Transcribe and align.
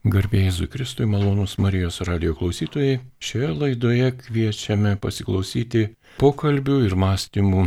Garbėjai 0.00 0.46
Jėzui 0.46 0.66
Kristui, 0.72 1.04
malonus 1.04 1.58
Marijos 1.60 1.98
radio 2.08 2.32
klausytojai, 2.32 3.02
šioje 3.20 3.48
laidoje 3.52 4.06
kviečiame 4.16 4.94
pasiklausyti 4.96 5.90
pokalbių 6.16 6.78
ir 6.86 6.94
mąstymų 6.96 7.66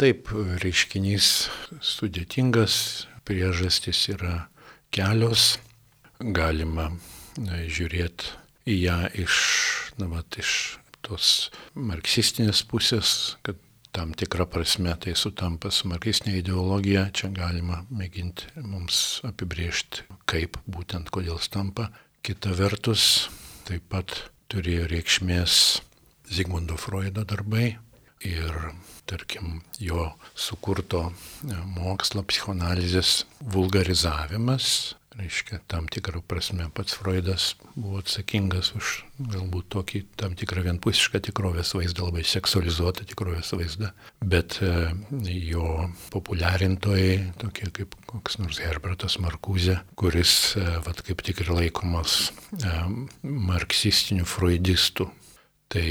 Taip, 0.01 0.31
reiškinys 0.63 1.29
sudėtingas, 1.85 2.75
priežastys 3.29 4.01
yra 4.15 4.47
kelios, 4.95 5.59
galima 6.19 6.89
žiūrėti 7.37 8.33
į 8.73 8.79
ją 8.87 8.99
iš, 9.25 9.37
na, 10.01 10.09
vat, 10.11 10.39
iš 10.41 10.79
tos 11.05 11.51
marksistinės 11.75 12.65
pusės, 12.71 13.37
kad 13.45 13.59
tam 13.93 14.15
tikrą 14.17 14.47
prasme 14.49 14.95
tai 14.97 15.13
sutampa 15.19 15.71
su 15.71 15.89
marksistinė 15.91 16.39
ideologija, 16.41 17.07
čia 17.13 17.29
galima 17.35 17.83
mėginti 17.93 18.49
mums 18.65 19.21
apibriežti, 19.29 20.07
kaip 20.25 20.57
būtent 20.65 21.13
kodėl 21.13 21.41
stampa. 21.43 21.91
Kita 22.25 22.55
vertus, 22.57 23.29
taip 23.69 23.85
pat 23.93 24.15
turėjo 24.53 24.89
reikšmės 24.91 25.57
Zygmundo 26.33 26.79
Freudo 26.81 27.27
darbai 27.29 27.75
ir, 28.25 28.59
tarkim, 29.11 29.61
jo 29.83 30.09
sukurto 30.39 31.11
mokslo 31.75 32.23
psichoanalizės 32.25 33.27
vulgarizavimas, 33.53 34.95
reiškia, 35.19 35.61
tam 35.69 35.89
tikrą 35.93 36.23
prasme 36.25 36.69
pats 36.75 36.97
Freudas 36.97 37.53
buvo 37.75 38.01
atsakingas 38.01 38.73
už 38.79 38.93
galbūt 39.33 39.69
tokį 39.75 40.03
tam 40.21 40.37
tikrą 40.39 40.65
vienpusišką 40.67 41.21
tikrovės 41.29 41.75
vaizdą, 41.77 42.07
labai 42.09 42.25
seksualizuotą 42.27 43.07
tikrovės 43.11 43.53
vaizdą, 43.57 43.93
bet 44.25 44.59
e, 44.65 44.93
jo 45.51 45.89
populiarintojai, 46.15 47.35
tokie 47.43 47.69
kaip 47.77 47.97
koks 48.11 48.39
nors 48.43 48.61
Herbertas 48.63 49.19
Markuzė, 49.23 49.81
kuris, 50.01 50.55
e, 50.57 50.67
vad 50.87 51.05
kaip 51.07 51.25
tik 51.27 51.45
ir 51.45 51.53
laikomas 51.53 52.31
e, 52.59 52.73
marksistinių 53.23 54.27
freudistų, 54.29 55.09
tai 55.73 55.87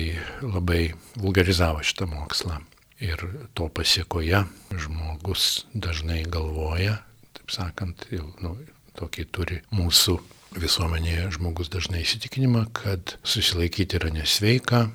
labai 0.45 0.91
vulgarizavo 1.17 1.81
šitą 1.85 2.09
mokslą. 2.09 2.61
Ir 3.01 3.21
to 3.57 3.65
pasiekoje 3.73 4.43
žmogus 4.77 5.65
dažnai 5.73 6.21
galvoja, 6.29 6.99
taip 7.33 7.49
sakant, 7.49 8.05
jau, 8.13 8.27
nu, 8.45 8.53
tokį 8.99 9.27
turi 9.31 9.61
mūsų 9.75 10.17
visuomenėje 10.59 11.29
žmogus 11.37 11.71
dažnai 11.71 12.03
įsitikinimą, 12.03 12.65
kad 12.75 13.15
susilaikyti 13.23 13.99
yra 14.01 14.11
nesveika, 14.13 14.89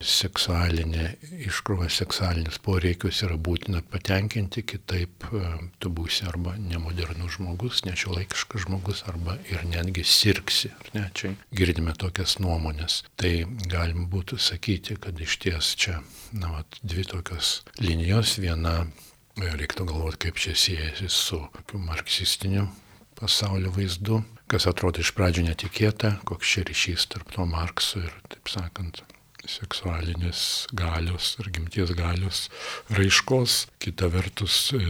seksualinė 0.00 1.10
iškrova, 1.44 1.88
seksualinius 1.92 2.56
poreikius 2.64 3.20
yra 3.26 3.36
būtina 3.36 3.82
patenkinti, 3.84 4.62
kitaip 4.64 5.26
e, 5.28 5.42
tu 5.78 5.92
būsi 5.92 6.24
arba 6.28 6.54
nemodernus 6.56 7.36
žmogus, 7.36 7.82
nešiuolaikiškas 7.84 8.64
žmogus, 8.64 9.04
arba 9.12 9.36
ir 9.52 9.66
netgi 9.68 10.04
sirksi. 10.08 10.72
Ne? 10.96 11.10
Čia 11.14 11.34
girdime 11.52 11.92
tokias 11.92 12.38
nuomonės. 12.40 13.02
Tai 13.20 13.32
galim 13.68 14.08
būtų 14.12 14.40
sakyti, 14.40 14.96
kad 15.00 15.20
iš 15.20 15.36
ties 15.44 15.74
čia 15.76 16.00
na, 16.32 16.54
vat, 16.56 16.80
dvi 16.80 17.04
tokios 17.10 17.58
linijos. 17.82 18.38
Viena 18.40 18.78
e, 18.86 19.50
reiktų 19.52 19.90
galvoti, 19.90 20.24
kaip 20.28 20.40
čia 20.40 20.56
siejasi 20.56 21.12
su 21.12 21.44
marksistiniu 21.76 22.70
pasaulio 23.20 23.72
vaizdu, 23.76 24.22
kas 24.50 24.66
atrodo 24.70 25.04
iš 25.04 25.12
pradžių 25.16 25.46
netikėta, 25.50 26.16
koks 26.28 26.56
čia 26.56 26.66
ryšys 26.68 27.08
tarp 27.12 27.30
to 27.34 27.46
Markso 27.48 28.02
ir, 28.02 28.12
taip 28.32 28.50
sakant, 28.50 29.02
seksualinės 29.48 30.66
galios 30.76 31.34
ar 31.40 31.50
gimties 31.52 31.94
galios 31.96 32.48
raiškos, 32.92 33.66
kita 33.82 34.10
vertus, 34.12 34.72
e, 34.76 34.82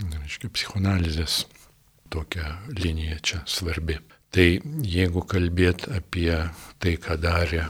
reiškia, 0.00 0.50
psichoanalizės 0.50 1.44
tokia 2.10 2.58
linija 2.74 3.20
čia 3.22 3.42
svarbi. 3.46 3.98
Tai 4.34 4.46
jeigu 4.82 5.22
kalbėt 5.30 5.86
apie 5.94 6.32
tai, 6.82 6.96
ką 6.98 7.16
darė 7.22 7.68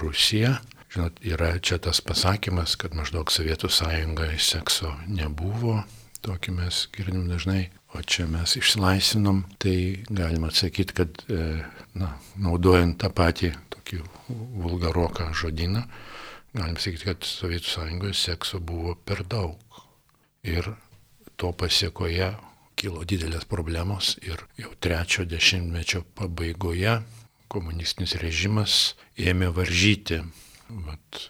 Rusija, 0.00 0.56
žinot, 0.92 1.20
yra 1.20 1.50
čia 1.60 1.76
tas 1.82 2.00
pasakymas, 2.00 2.78
kad 2.80 2.96
maždaug 2.96 3.28
Sovietų 3.32 3.68
sąjungoje 3.68 4.38
sekso 4.40 4.94
nebuvo, 5.08 5.82
tokį 6.24 6.54
mes 6.56 6.80
girdim 6.94 7.26
dažnai, 7.30 7.68
o 7.94 8.02
čia 8.02 8.26
mes 8.30 8.56
išsilaisvinom, 8.58 9.44
tai 9.62 10.04
galima 10.08 10.50
atsakyti, 10.52 10.96
kad 10.96 11.22
e, 11.28 11.42
na, 11.98 12.12
naudojant 12.40 12.98
tą 13.02 13.10
patį 13.14 13.52
tokį 13.74 14.00
vulgaroką 14.62 15.30
žodyną, 15.36 15.84
galim 16.56 16.78
sakyti, 16.80 17.10
kad 17.10 17.28
Sovietų 17.28 17.72
sąjungoje 17.72 18.16
sekso 18.18 18.60
buvo 18.60 18.96
per 18.96 19.24
daug. 19.28 19.60
Ir 20.46 20.72
to 21.36 21.52
pasiekoje 21.52 22.32
kilo 22.76 23.04
didelės 23.08 23.46
problemos 23.48 24.14
ir 24.22 24.42
jau 24.60 24.72
trečio 24.80 25.24
dešimtmečio 25.28 26.04
pabaigoje 26.16 27.00
komunistinis 27.48 28.16
režimas 28.20 28.94
ėmė 29.16 29.48
varžyti 29.54 30.20
vat, 30.70 31.20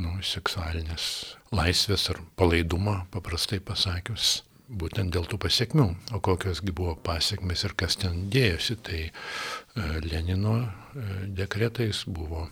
nu, 0.00 0.16
seksualinės 0.22 1.06
laisvės 1.54 2.08
ar 2.12 2.20
palaidumą, 2.38 3.00
paprastai 3.14 3.58
pasakius, 3.64 4.42
būtent 4.68 5.14
dėl 5.14 5.26
tų 5.30 5.38
pasiekmių. 5.42 5.86
O 6.16 6.20
kokiosgi 6.24 6.74
buvo 6.74 6.96
pasiekmes 7.06 7.64
ir 7.66 7.74
kas 7.78 7.98
ten 8.02 8.26
dėjosi, 8.32 8.78
tai 8.82 9.00
e, 9.06 9.10
Lenino 10.06 10.58
e, 10.62 10.68
dekretais 11.38 12.04
buvo 12.06 12.48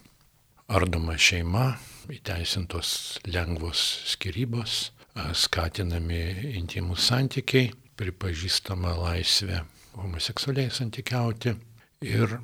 ardoma 0.70 1.16
šeima, 1.20 1.74
įteisintos 2.12 3.20
lengvos 3.28 3.84
skirybos, 4.14 4.90
e, 5.14 5.28
skatinami 5.34 6.54
intimus 6.54 7.10
santykiai, 7.10 7.72
pripažįstama 7.98 8.96
laisvė 8.98 9.62
homoseksualiai 9.94 10.72
santykiauti 10.74 11.54
ir 12.02 12.38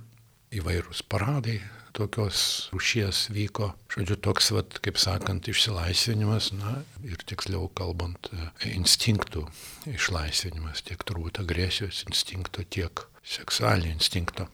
įvairūs 0.54 1.02
paradai 1.10 1.58
tokios 1.96 2.70
rušies 2.74 3.28
vyko. 3.34 3.72
Žodžiu, 3.94 4.16
toks, 4.22 4.50
vat, 4.54 4.78
kaip 4.84 4.98
sakant, 5.00 5.48
išsilaisvinimas, 5.50 6.52
na 6.56 6.80
ir 7.06 7.20
tiksliau 7.26 7.68
kalbant, 7.76 8.30
e, 8.32 8.50
instinktų 8.74 9.46
išlaisvinimas, 9.90 10.84
tiek 10.86 11.02
turbūt 11.06 11.42
agresijos 11.42 12.04
instinkto, 12.08 12.64
tiek 12.64 13.04
seksualinio 13.26 13.94
instinkto. 13.96 14.48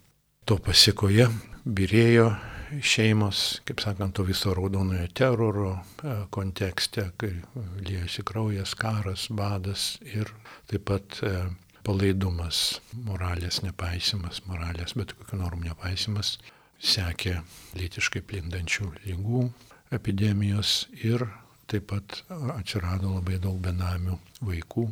To 0.46 0.58
pasiekoje 0.62 1.28
birėjo 1.66 2.30
šeimos, 2.82 3.60
kaip 3.66 3.82
sakant, 3.82 4.14
to 4.16 4.24
viso 4.26 4.54
raudonojo 4.54 5.06
teroro 5.14 5.70
e, 5.76 6.16
kontekste, 6.34 7.10
kai 7.20 7.32
liejasi 7.82 8.24
kraujas, 8.26 8.74
karas, 8.78 9.28
badas 9.30 9.96
ir 10.06 10.30
taip 10.70 10.86
pat 10.90 11.20
e, 11.22 11.36
palaidumas, 11.86 12.80
moralės 13.06 13.62
nepaisimas, 13.62 14.42
moralės 14.50 14.96
bet 14.98 15.14
kokių 15.18 15.38
normų 15.44 15.70
nepaisimas 15.70 16.36
sekė 16.82 17.40
lytiškai 17.76 18.22
plintančių 18.26 18.90
lygų 19.06 19.42
epidemijos 19.96 20.86
ir 21.02 21.26
taip 21.66 21.88
pat 21.90 22.22
atsirado 22.54 23.10
labai 23.16 23.40
daug 23.42 23.58
benamių 23.62 24.18
vaikų. 24.44 24.86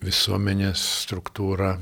Visuomenės 0.00 0.82
struktūra, 1.04 1.74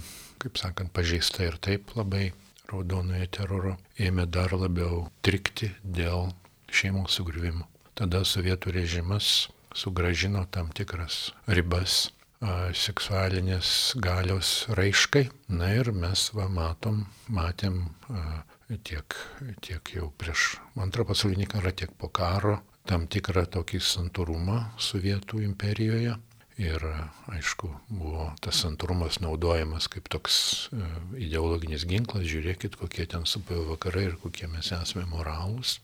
kaip 0.43 0.59
sakant, 0.59 0.91
pažeista 0.95 1.45
ir 1.47 1.59
taip 1.63 1.93
labai 1.99 2.33
raudonojo 2.69 3.29
teroro 3.33 3.77
ėmė 4.01 4.27
dar 4.27 4.55
labiau 4.57 5.07
trikti 5.23 5.71
dėl 5.83 6.33
šeimos 6.73 7.17
sugriuvimo. 7.19 7.67
Tada 7.99 8.25
sovietų 8.27 8.75
režimas 8.75 9.49
sugražino 9.75 10.45
tam 10.51 10.71
tikras 10.75 11.31
ribas 11.47 12.09
a, 12.41 12.71
seksualinės 12.75 13.95
galios 14.03 14.67
raiškai. 14.79 15.29
Na 15.49 15.73
ir 15.79 15.93
mes 15.93 16.29
va 16.35 16.49
matom, 16.53 17.05
matėm 17.29 17.81
a, 18.09 18.43
tiek, 18.85 19.17
tiek 19.65 19.93
jau 19.95 20.11
prieš 20.21 20.59
antrą 20.81 21.07
pasaulinį 21.09 21.49
karą, 21.55 21.73
tiek 21.73 21.93
po 21.99 22.11
karo 22.13 22.59
tam 22.89 23.07
tikrą 23.11 23.45
tokį 23.59 23.81
santūrumą 23.85 24.63
Sovietų 24.81 25.43
imperijoje. 25.45 26.17
Ir 26.59 26.83
aišku, 27.31 27.69
buvo 27.87 28.33
tas 28.43 28.65
santūrumas 28.65 29.21
naudojamas 29.23 29.87
kaip 29.93 30.09
toks 30.11 30.67
ideologinis 31.15 31.85
ginklas, 31.87 32.27
žiūrėkit, 32.27 32.75
kokie 32.81 33.07
ten 33.07 33.29
supėjo 33.31 33.69
vakarai 33.69 34.09
ir 34.09 34.17
kokie 34.19 34.51
mes 34.51 34.73
esame 34.75 35.07
moralūs. 35.07 35.77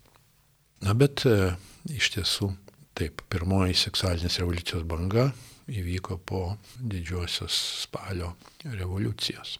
Na 0.82 0.96
bet 0.98 1.22
iš 1.94 2.10
tiesų 2.16 2.50
Taip, 2.94 3.24
pirmoji 3.26 3.74
seksualinės 3.74 4.36
revoliucijos 4.38 4.84
banga 4.86 5.24
įvyko 5.66 6.20
po 6.22 6.42
didžiosios 6.78 7.56
spalio 7.82 8.28
revoliucijos. 8.62 9.56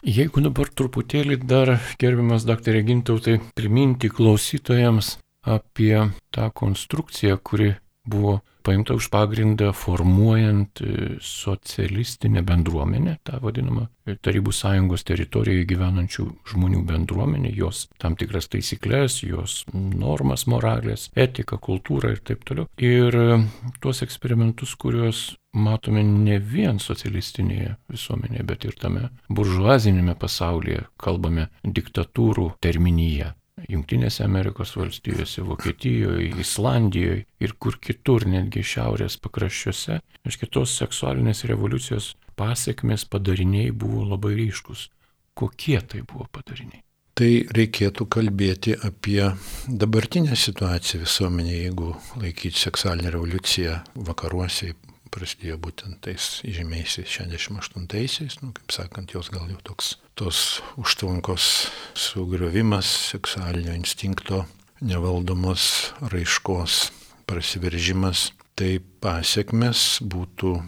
Jeigu 0.00 0.40
dabar 0.40 0.70
truputėlį 0.72 1.36
dar, 1.44 1.74
gerbiamas 2.00 2.46
daktarė 2.48 2.80
Gintautai, 2.88 3.34
priminti 3.52 4.08
klausytojams 4.08 5.18
apie 5.44 6.06
tą 6.32 6.46
konstrukciją, 6.56 7.36
kuri 7.36 7.74
buvo 8.04 8.40
paimta 8.62 8.94
už 8.94 9.08
pagrindą 9.08 9.72
formuojant 9.72 10.80
e, 10.80 11.16
socialistinę 11.20 12.42
bendruomenę, 12.42 13.16
tą 13.24 13.40
vadinamą 13.40 13.86
e, 14.06 14.16
Tarybų 14.16 14.52
sąjungos 14.52 15.04
teritorijoje 15.08 15.64
gyvenančių 15.64 16.26
žmonių 16.52 16.82
bendruomenę, 16.88 17.52
jos 17.56 17.88
tam 17.98 18.16
tikras 18.20 18.50
taisyklės, 18.52 19.22
jos 19.24 19.64
normas 19.74 20.46
moralės, 20.46 21.08
etiką, 21.16 21.58
kultūrą 21.58 22.14
ir 22.16 22.22
taip 22.24 22.44
toliau. 22.44 22.68
Ir 22.76 23.16
e, 23.16 23.40
tuos 23.80 24.04
eksperimentus, 24.04 24.76
kuriuos 24.76 25.24
matome 25.56 26.04
ne 26.04 26.38
vien 26.38 26.78
socialistinėje 26.78 27.74
visuomenėje, 27.90 28.46
bet 28.46 28.68
ir 28.68 28.76
tame 28.78 29.08
buržuazinėme 29.28 30.14
pasaulyje, 30.20 30.86
kalbame 31.00 31.48
diktatūrų 31.64 32.52
terminyje. 32.62 33.34
Junktinėse 33.68 34.24
Amerikos 34.24 34.74
valstijose, 34.78 35.44
Vokietijoje, 35.46 36.30
Islandijoje 36.40 37.24
ir 37.42 37.54
kur 37.58 37.78
kitur, 37.82 38.26
netgi 38.28 38.64
šiaurės 38.64 39.18
pakraščiuose, 39.22 40.00
iš 40.26 40.38
kitos 40.40 40.76
seksualinės 40.80 41.44
revoliucijos 41.50 42.14
pasiekmes 42.40 43.04
padariniai 43.10 43.72
buvo 43.72 44.06
labai 44.08 44.36
ryškus. 44.38 44.88
Kokie 45.34 45.80
tai 45.80 46.04
buvo 46.04 46.26
padariniai? 46.32 46.82
Tai 47.20 47.30
reikėtų 47.52 48.06
kalbėti 48.08 48.72
apie 48.86 49.20
dabartinę 49.68 50.36
situaciją 50.38 51.02
visuomenėje, 51.02 51.64
jeigu 51.66 51.90
laikyti 52.22 52.62
seksualinę 52.62 53.12
revoliuciją 53.12 53.74
vakaruose, 54.08 54.72
prasidėjo 55.12 55.58
būtent 55.60 56.00
tais 56.06 56.28
žymiaisiais 56.46 57.10
68-aisiais, 57.18 58.38
nu, 58.44 58.54
kaip 58.56 58.72
sakant, 58.72 59.12
jos 59.12 59.28
gal 59.34 59.50
jau 59.50 59.58
toks 59.72 59.96
tos 60.20 60.60
užtvankos 60.76 61.70
sugriovimas 61.94 62.86
seksualinio 63.08 63.72
instinkto 63.72 64.42
nevaldomos 64.84 65.94
raiškos 66.12 66.90
prasiveržimas, 67.24 68.26
tai 68.52 68.82
pasiekmes 69.00 70.02
būtų 70.04 70.58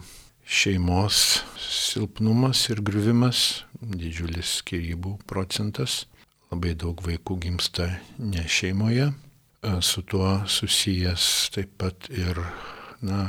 šeimos 0.41 1.43
silpnumas 1.61 2.65
ir 2.73 2.81
griuvimas, 2.81 3.61
didžiulis 3.77 4.57
skirybų 4.63 5.19
procentas, 5.29 6.07
labai 6.49 6.73
daug 6.73 7.05
vaikų 7.05 7.37
gimsta 7.45 7.91
ne 8.17 8.47
šeimoje, 8.49 9.11
su 9.85 10.01
tuo 10.01 10.39
susijęs 10.49 11.29
taip 11.53 11.77
pat 11.77 12.09
ir 12.09 12.41
na, 13.03 13.19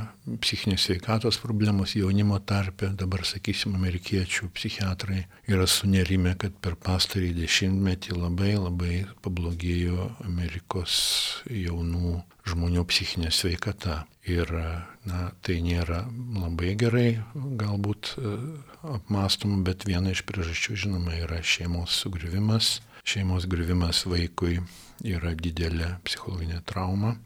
psichinės 0.41 0.87
sveikatos 0.87 1.39
problemos 1.43 1.95
jaunimo 1.99 2.39
tarpe, 2.47 2.93
dabar 2.99 3.25
sakysim, 3.27 3.75
amerikiečių 3.79 4.49
psichiatrai 4.55 5.25
yra 5.51 5.67
sunerime, 5.71 6.35
kad 6.39 6.55
per 6.65 6.79
pastarį 6.81 7.33
dešimtmetį 7.41 8.17
labai 8.17 8.55
labai 8.57 8.95
pablogėjo 9.25 10.09
Amerikos 10.25 10.97
jaunų 11.51 12.23
žmonių 12.49 12.85
psichinė 12.89 13.33
sveikata. 13.35 14.05
Ir 14.25 14.49
na, 15.05 15.19
tai 15.45 15.59
nėra 15.61 16.07
labai 16.33 16.71
gerai, 16.81 17.19
galbūt 17.35 18.15
e, 18.17 18.31
apmastoma, 18.95 19.59
bet 19.67 19.85
viena 19.85 20.15
iš 20.15 20.23
priežasčių, 20.25 20.79
žinoma, 20.87 21.13
yra 21.27 21.43
šeimos 21.45 21.99
sugrivimas. 22.01 22.79
Šeimos 23.05 23.45
griuvimas 23.53 24.07
vaikui 24.09 24.63
yra 25.05 25.35
didelė 25.37 25.99
psichologinė 26.09 26.63
trauma 26.65 27.19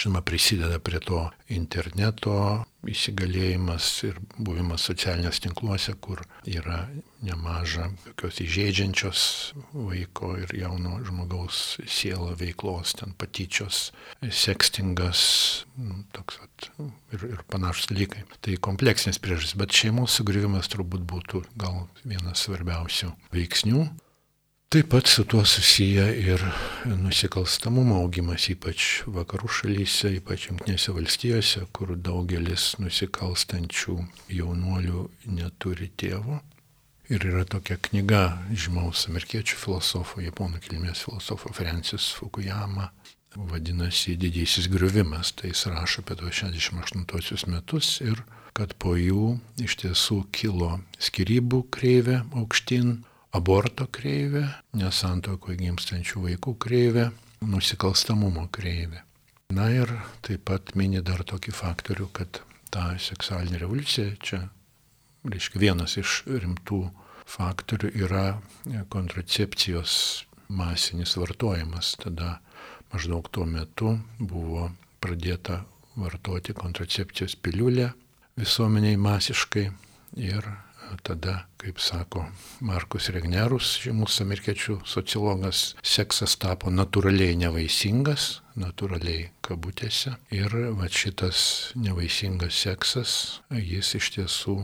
Žinoma, 0.00 0.22
prisideda 0.24 0.78
prie 0.80 0.96
to 1.04 1.26
interneto 1.52 2.64
įsigalėjimas 2.88 3.88
ir 4.08 4.16
buvimas 4.40 4.86
socialiniuose 4.88 5.42
tinkluose, 5.44 5.92
kur 6.00 6.22
yra 6.48 6.86
nemaža 7.20 7.90
tokios 8.06 8.40
įžeidžiančios 8.40 9.24
vaiko 9.74 10.32
ir 10.40 10.54
jauno 10.56 11.02
žmogaus 11.04 11.76
sielo 11.84 12.32
veiklos, 12.40 12.94
ten 12.96 13.12
patyčios, 13.20 13.90
sekstingas, 14.24 15.20
nu, 15.76 16.00
toks 16.16 16.40
at, 16.46 16.70
ir, 17.12 17.26
ir 17.34 17.44
panašus 17.52 17.92
dalykai. 17.92 18.24
Tai 18.40 18.56
kompleksinės 18.70 19.20
priežastys, 19.20 19.58
bet 19.60 19.76
šeimos 19.76 20.16
sugrivimas 20.16 20.72
turbūt 20.72 21.04
būtų 21.12 21.44
gal 21.60 21.90
vienas 22.06 22.48
svarbiausių 22.48 23.12
veiksnių. 23.36 23.90
Taip 24.70 24.88
pat 24.88 25.08
su 25.08 25.24
tuo 25.24 25.44
susiję 25.44 26.04
ir 26.16 26.42
nusikalstamumo 26.86 27.96
augimas, 28.04 28.44
ypač 28.52 28.84
vakarų 29.16 29.48
šalyse, 29.50 30.12
ypač 30.20 30.44
jungtinėse 30.46 30.94
valstijose, 30.94 31.62
kur 31.74 31.96
daugelis 31.98 32.76
nusikalstančių 32.78 33.96
jaunuolių 34.30 35.02
neturi 35.40 35.90
tėvo. 35.98 36.38
Ir 37.10 37.26
yra 37.32 37.42
tokia 37.50 37.80
knyga 37.88 38.22
žymaus 38.54 39.08
amerikiečių 39.10 39.58
filosofo, 39.58 40.22
japonų 40.22 40.62
kilmės 40.68 41.02
filosofo 41.08 41.50
Francis 41.50 42.12
Fukuyama, 42.20 42.92
vadinasi 43.50 44.14
Didysis 44.14 44.70
griuvimas. 44.70 45.34
Tai 45.34 45.50
jis 45.50 45.66
rašo 45.66 46.06
apie 46.06 46.30
68 46.30 47.50
metus 47.50 47.96
ir 48.06 48.22
kad 48.54 48.78
po 48.78 48.94
jų 48.94 49.40
iš 49.58 49.80
tiesų 49.82 50.22
kilo 50.30 50.76
skirybų 51.02 51.64
kreivė 51.74 52.22
aukštyn, 52.38 53.00
aborto 53.36 53.86
kreivė, 53.92 54.44
nesantokoje 54.76 55.58
gimstančių 55.60 56.24
vaikų 56.26 56.54
kreivė, 56.62 57.10
nusikalstamumo 57.46 58.48
kreivė. 58.52 59.04
Na 59.54 59.66
ir 59.74 59.90
taip 60.22 60.44
pat 60.46 60.74
mini 60.78 61.02
dar 61.02 61.24
tokį 61.26 61.54
faktorių, 61.54 62.08
kad 62.14 62.42
ta 62.70 62.92
seksualinė 63.02 63.64
revoliucija 63.64 64.16
čia, 64.22 64.44
reiškia, 65.26 65.58
vienas 65.62 65.96
iš 65.98 66.20
rimtų 66.30 66.84
faktorių 67.30 67.90
yra 68.04 68.26
kontracepcijos 68.90 69.94
masinis 70.50 71.16
vartojimas. 71.18 71.96
Tada 72.02 72.38
maždaug 72.92 73.26
tuo 73.30 73.46
metu 73.46 73.96
buvo 74.18 74.70
pradėta 75.02 75.64
vartoti 75.98 76.54
kontracepcijos 76.54 77.36
piliulę 77.42 77.90
visuomeniai 78.38 78.96
masiškai 78.96 79.66
ir 80.18 80.46
tada, 81.06 81.44
kaip 81.60 81.80
sako 81.82 82.24
Markus 82.64 83.10
Regnerus, 83.12 83.74
žymus 83.84 84.20
amerikiečių 84.24 84.80
sociologas, 84.88 85.74
seksas 85.84 86.38
tapo 86.40 86.72
natūraliai 86.72 87.36
nevaisingas, 87.40 88.40
natūraliai 88.60 89.28
kabutėse. 89.44 90.14
Ir 90.34 90.56
va 90.78 90.88
šitas 90.88 91.42
nevaisingas 91.76 92.62
seksas, 92.64 93.14
jis 93.52 93.94
iš 94.00 94.12
tiesų, 94.16 94.56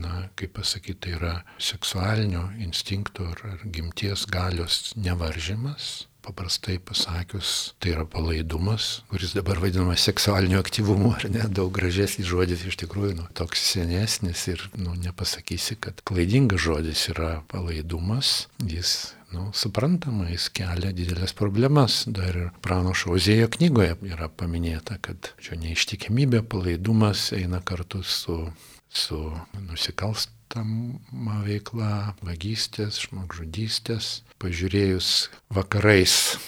na, 0.00 0.28
kaip 0.36 0.56
pasakyti, 0.56 0.98
tai 1.06 1.16
yra 1.18 1.34
seksualinio 1.60 2.48
instinkto 2.60 3.28
ar 3.32 3.64
gimties 3.64 4.26
galios 4.30 4.94
nevaržymas 4.96 6.09
paprastai 6.24 6.78
pasakius, 6.78 7.74
tai 7.80 7.94
yra 7.94 8.04
palaidumas, 8.08 9.02
kuris 9.10 9.34
dabar 9.36 9.60
vadinamas 9.62 10.04
seksualiniu 10.06 10.60
aktyvumu, 10.60 11.14
ar 11.16 11.28
ne, 11.32 11.46
daug 11.48 11.72
gražesnis 11.74 12.28
žodis 12.30 12.64
iš 12.68 12.78
tikrųjų, 12.82 13.14
nu, 13.20 13.28
toks 13.36 13.62
senesnis 13.72 14.46
ir, 14.52 14.66
nu, 14.78 14.94
nepasakysi, 15.00 15.78
kad 15.80 16.02
klaidingas 16.08 16.64
žodis 16.66 17.06
yra 17.14 17.40
palaidumas, 17.50 18.46
jis 18.64 19.14
nu, 19.34 19.50
suprantama, 19.56 20.28
jis 20.30 20.48
kelia 20.54 20.92
didelės 20.96 21.34
problemas. 21.36 22.02
Dar 22.10 22.36
ir 22.36 22.50
pranašo 22.64 23.14
Ozėjo 23.16 23.50
knygoje 23.56 23.96
yra 24.10 24.28
paminėta, 24.28 24.98
kad 25.02 25.32
čia 25.42 25.58
neištikimybė, 25.60 26.42
palaidumas 26.50 27.30
eina 27.38 27.62
kartu 27.64 28.02
su, 28.06 28.42
su 28.90 29.22
nusikalst 29.68 30.34
nusikalstama 30.50 31.44
veikla, 31.46 32.14
vagystės, 32.22 33.06
žmogžudystės. 33.06 34.22
Pažiūrėjus 34.40 35.30
vakarais 35.54 36.38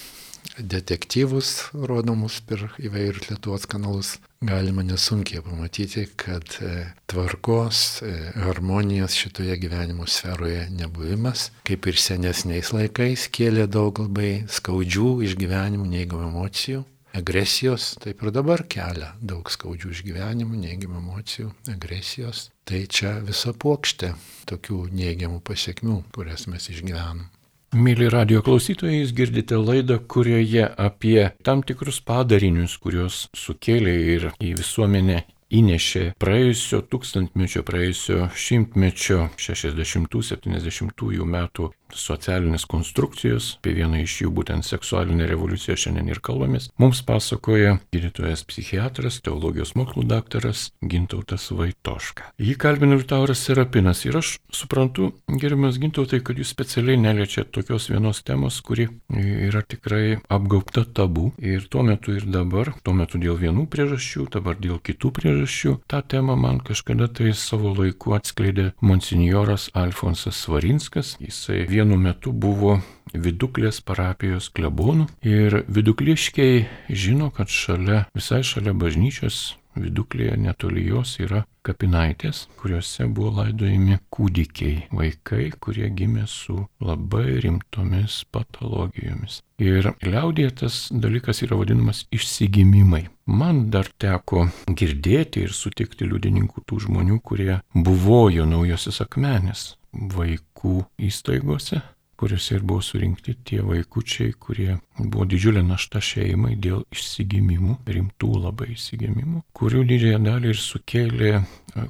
detektyvus 0.58 1.70
rodomus 1.72 2.40
per 2.40 2.74
įvairius 2.78 3.30
Lietuvos 3.30 3.66
kanalus, 3.66 4.18
galima 4.42 4.82
nesunkiai 4.82 5.42
pamatyti, 5.42 6.08
kad 6.16 6.44
e, 6.60 6.92
tvarkos, 7.06 8.02
e, 8.02 8.32
harmonijos 8.42 9.14
šitoje 9.14 9.56
gyvenimo 9.56 10.06
sferoje 10.06 10.68
nebuvimas, 10.70 11.50
kaip 11.64 11.86
ir 11.86 11.96
senesniais 11.96 12.72
laikais, 12.72 13.28
kėlė 13.30 13.68
daug 13.70 13.98
labai 14.02 14.44
skaudžių 14.48 15.22
išgyvenimų, 15.28 15.86
neigiamų 15.86 16.28
emocijų. 16.28 16.84
Agresijos 17.12 17.90
taip 18.00 18.22
ir 18.24 18.32
dabar 18.32 18.62
kelia 18.72 19.10
daug 19.20 19.50
skaudžių 19.52 19.90
išgyvenimų, 19.92 20.62
neigiamų 20.62 21.02
emocijų, 21.02 21.50
agresijos. 21.74 22.46
Tai 22.64 22.80
čia 22.88 23.18
visa 23.26 23.52
plokštė 23.52 24.14
tokių 24.48 24.86
neigiamų 24.96 25.42
pasiekmių, 25.44 25.98
kurias 26.14 26.48
mes 26.48 26.70
išgyvenam. 26.72 27.26
Mėly 27.72 28.08
radio 28.12 28.40
klausytojai, 28.44 29.02
jūs 29.02 29.12
girdite 29.16 29.56
laidą, 29.56 29.98
kurioje 30.04 30.66
apie 30.76 31.30
tam 31.44 31.62
tikrus 31.64 32.00
padarinius, 32.04 32.78
kuriuos 32.80 33.26
sukėlė 33.36 33.94
ir 34.16 34.26
į 34.40 34.56
visuomenę 34.60 35.22
įnešė 35.52 36.02
praėjusio 36.20 36.80
tūkstantmečio, 36.88 37.62
praėjusio 37.68 38.28
šimtmečio, 38.32 39.26
60-70 39.36 41.26
metų 41.36 41.68
socialinės 41.98 42.66
konstrukcijos, 42.70 43.56
apie 43.60 43.74
vieną 43.78 44.02
iš 44.02 44.18
jų 44.24 44.32
būtent 44.38 44.66
seksualinę 44.66 45.26
revoliuciją 45.30 45.76
šiandien 45.84 46.10
ir 46.12 46.20
kalbamės, 46.24 46.70
mums 46.82 47.02
pasakoja 47.06 47.78
gydytojas 47.94 48.44
psichiatras, 48.48 49.20
teologijos 49.24 49.74
mokslų 49.78 50.06
daktaras 50.10 50.70
Gintautas 50.82 51.48
Vaitoška. 51.52 52.32
Jį 52.42 52.56
kalbina 52.60 52.98
Liutauras 52.98 53.42
Serapinas 53.46 54.04
ir 54.06 54.18
aš 54.20 54.36
suprantu, 54.52 55.12
gerimas 55.28 55.80
Gintautai, 55.82 56.22
kad 56.24 56.40
jūs 56.40 56.52
specialiai 56.54 57.00
neliečiat 57.00 57.52
tokios 57.54 57.90
vienos 57.92 58.22
temos, 58.26 58.60
kuri 58.64 58.88
yra 59.12 59.62
tikrai 59.66 60.18
apgaupta 60.32 60.84
tabu 60.84 61.30
ir 61.38 61.68
tuo 61.70 61.84
metu 61.86 62.16
ir 62.16 62.26
dabar, 62.30 62.72
tuo 62.82 62.94
metu 62.96 63.20
dėl 63.22 63.38
vienų 63.40 63.66
priežasčių, 63.72 64.28
dabar 64.32 64.58
dėl 64.60 64.80
kitų 64.82 65.12
priežasčių 65.18 65.76
tą 65.90 66.02
temą 66.02 66.36
man 66.36 66.60
kažkada 66.64 67.08
tai 67.08 67.32
savo 67.36 67.72
laiku 67.76 68.14
atskleidė 68.16 68.70
monsinjoras 68.80 69.68
Alfonsas 69.78 70.38
Svarinskas. 70.44 71.16
Jisai 71.22 71.62
vienu 71.82 71.98
metu 71.98 72.30
buvo 72.30 72.76
viduklės 73.12 73.80
parapijos 73.82 74.52
klebonų 74.54 75.08
ir 75.26 75.64
vidukliškiai 75.66 76.62
žino, 76.88 77.32
kad 77.34 77.50
šalia, 77.50 78.04
visai 78.14 78.44
šalia 78.46 78.70
bažnyčios 78.72 79.56
viduklėje 79.74 80.36
netoli 80.36 80.84
jos 80.86 81.16
yra 81.18 81.42
kapinaitės, 81.66 82.44
kuriuose 82.60 83.08
buvo 83.10 83.32
laidojami 83.40 83.98
kūdikiai, 84.14 84.86
vaikai, 84.94 85.48
kurie 85.58 85.88
gimė 85.90 86.28
su 86.30 86.60
labai 86.78 87.40
rimtomis 87.42 88.20
patologijomis. 88.30 89.40
Ir 89.58 89.90
liaudėje 90.06 90.54
tas 90.62 90.80
dalykas 90.92 91.42
yra 91.42 91.58
vadinamas 91.58 92.04
išsigimimai. 92.14 93.08
Man 93.26 93.70
dar 93.74 93.90
teko 93.98 94.46
girdėti 94.68 95.46
ir 95.48 95.54
sutikti 95.56 96.06
liudininkų 96.06 96.62
tų 96.62 96.84
žmonių, 96.86 97.22
kurie 97.24 97.62
buvojo 97.74 98.46
naujosios 98.46 99.02
akmenės 99.02 99.72
vaikų 99.92 100.78
įstaigose 101.08 101.82
kuriuose 102.22 102.54
ir 102.54 102.62
buvo 102.62 102.82
surinkti 102.86 103.32
tie 103.44 103.64
vaikučiai, 103.66 104.30
kurie 104.38 104.76
buvo 104.98 105.24
didžiulė 105.26 105.64
našta 105.66 105.98
šeimai 105.98 106.54
dėl 106.54 106.84
išsigimimų, 106.94 107.80
rimtų 107.96 108.30
labai 108.44 108.68
išsigimimų, 108.76 109.42
kurių 109.58 109.82
didžiąją 109.90 110.20
dalį 110.28 110.52
ir 110.52 110.60
sukėlė 110.62 111.32
e, 111.34 111.42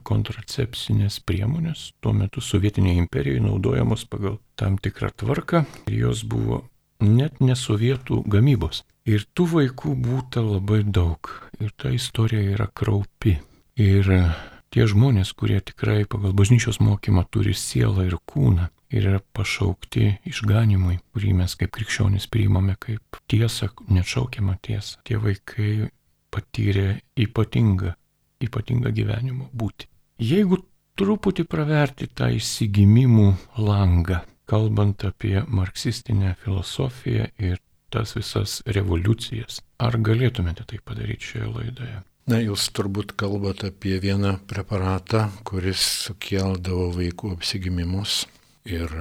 kontracepcinės 0.08 1.18
priemonės, 1.28 1.90
tuo 2.00 2.14
metu 2.16 2.40
sovietinėje 2.40 3.02
imperijoje 3.02 3.42
naudojamos 3.44 4.06
pagal 4.08 4.38
tam 4.56 4.80
tikrą 4.80 5.12
tvarką 5.20 5.66
ir 5.92 5.98
jos 6.06 6.24
buvo 6.24 6.62
net 7.04 7.44
ne 7.44 7.58
sovietų 7.58 8.22
gamybos. 8.32 8.86
Ir 9.04 9.26
tų 9.36 9.50
vaikų 9.52 9.98
būta 10.00 10.40
labai 10.46 10.80
daug 10.86 11.28
ir 11.60 11.76
ta 11.76 11.92
istorija 11.92 12.54
yra 12.54 12.70
kraupi. 12.72 13.36
Ir 13.76 14.08
tie 14.72 14.86
žmonės, 14.88 15.34
kurie 15.36 15.60
tikrai 15.60 16.02
pagal 16.08 16.32
bažnyčios 16.36 16.80
mokymą 16.82 17.26
turi 17.30 17.54
sielą 17.56 18.06
ir 18.08 18.16
kūną, 18.28 18.68
ir 18.92 19.08
yra 19.08 19.20
pašaukti 19.36 20.08
išganimui, 20.28 20.98
kurį 21.12 21.32
mes 21.40 21.56
kaip 21.60 21.72
krikščionys 21.76 22.28
priimame 22.32 22.76
kaip 22.80 23.20
tiesą, 23.30 23.70
nešaukiamą 23.88 24.58
tiesą. 24.64 25.00
Tie 25.08 25.18
vaikai 25.20 25.88
patyrė 26.32 27.00
ypatingą, 27.20 27.94
ypatingą 28.44 28.92
gyvenimo 28.96 29.48
būti. 29.52 29.88
Jeigu 30.22 30.60
truputį 30.98 31.46
praverti 31.48 32.08
tą 32.08 32.30
įsigimimų 32.36 33.28
langą, 33.64 34.22
kalbant 34.48 35.04
apie 35.08 35.40
marksistinę 35.48 36.36
filosofiją 36.44 37.28
ir 37.40 37.60
tas 37.92 38.14
visas 38.16 38.60
revoliucijas, 38.64 39.60
ar 39.80 39.98
galėtumėte 40.00 40.64
tai 40.68 40.80
padaryti 40.84 41.32
šioje 41.32 41.52
laidoje? 41.52 42.00
Na, 42.30 42.38
jūs 42.38 42.68
turbūt 42.70 43.16
kalbate 43.18 43.72
apie 43.72 43.96
vieną 44.02 44.36
preparatą, 44.50 45.26
kuris 45.48 45.82
sukeldavo 46.06 46.92
vaikų 46.94 47.32
apsigimimus 47.34 48.22
Ir 48.64 48.92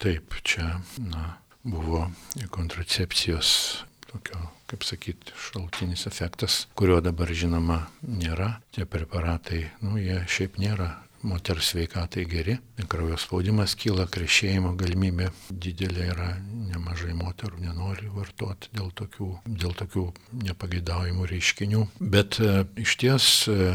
taip, 0.00 0.32
čia 0.42 0.80
na, 0.96 1.36
buvo 1.60 2.06
kontracepcijos 2.48 3.84
tokio, 4.08 4.38
kaip 4.70 4.84
sakyti, 4.86 5.34
šaltinis 5.36 6.06
efektas, 6.08 6.62
kurio 6.72 7.02
dabar 7.04 7.28
žinoma 7.28 7.82
nėra. 8.00 8.54
Tie 8.72 8.88
preparatai, 8.88 9.66
nu, 9.84 9.98
jie 10.00 10.22
šiaip 10.24 10.56
nėra 10.62 10.88
moters 11.22 11.70
sveikatai 11.72 12.24
geri, 12.28 12.56
kraujo 12.90 13.18
spaudimas 13.20 13.74
kyla, 13.78 14.06
krešėjimo 14.10 14.72
galimybė 14.80 15.30
didelė 15.50 16.08
yra, 16.14 16.30
nemažai 16.70 17.14
moterų 17.16 17.60
nenori 17.64 18.10
vartoti 18.14 18.72
dėl 18.76 18.90
tokių, 18.96 19.30
dėl 19.46 19.76
tokių 19.78 20.06
nepageidaujamų 20.48 21.28
reiškinių. 21.30 21.86
Bet 22.00 22.40
e, 22.40 22.64
iš 22.80 22.96
ties 23.02 23.30
e, 23.52 23.72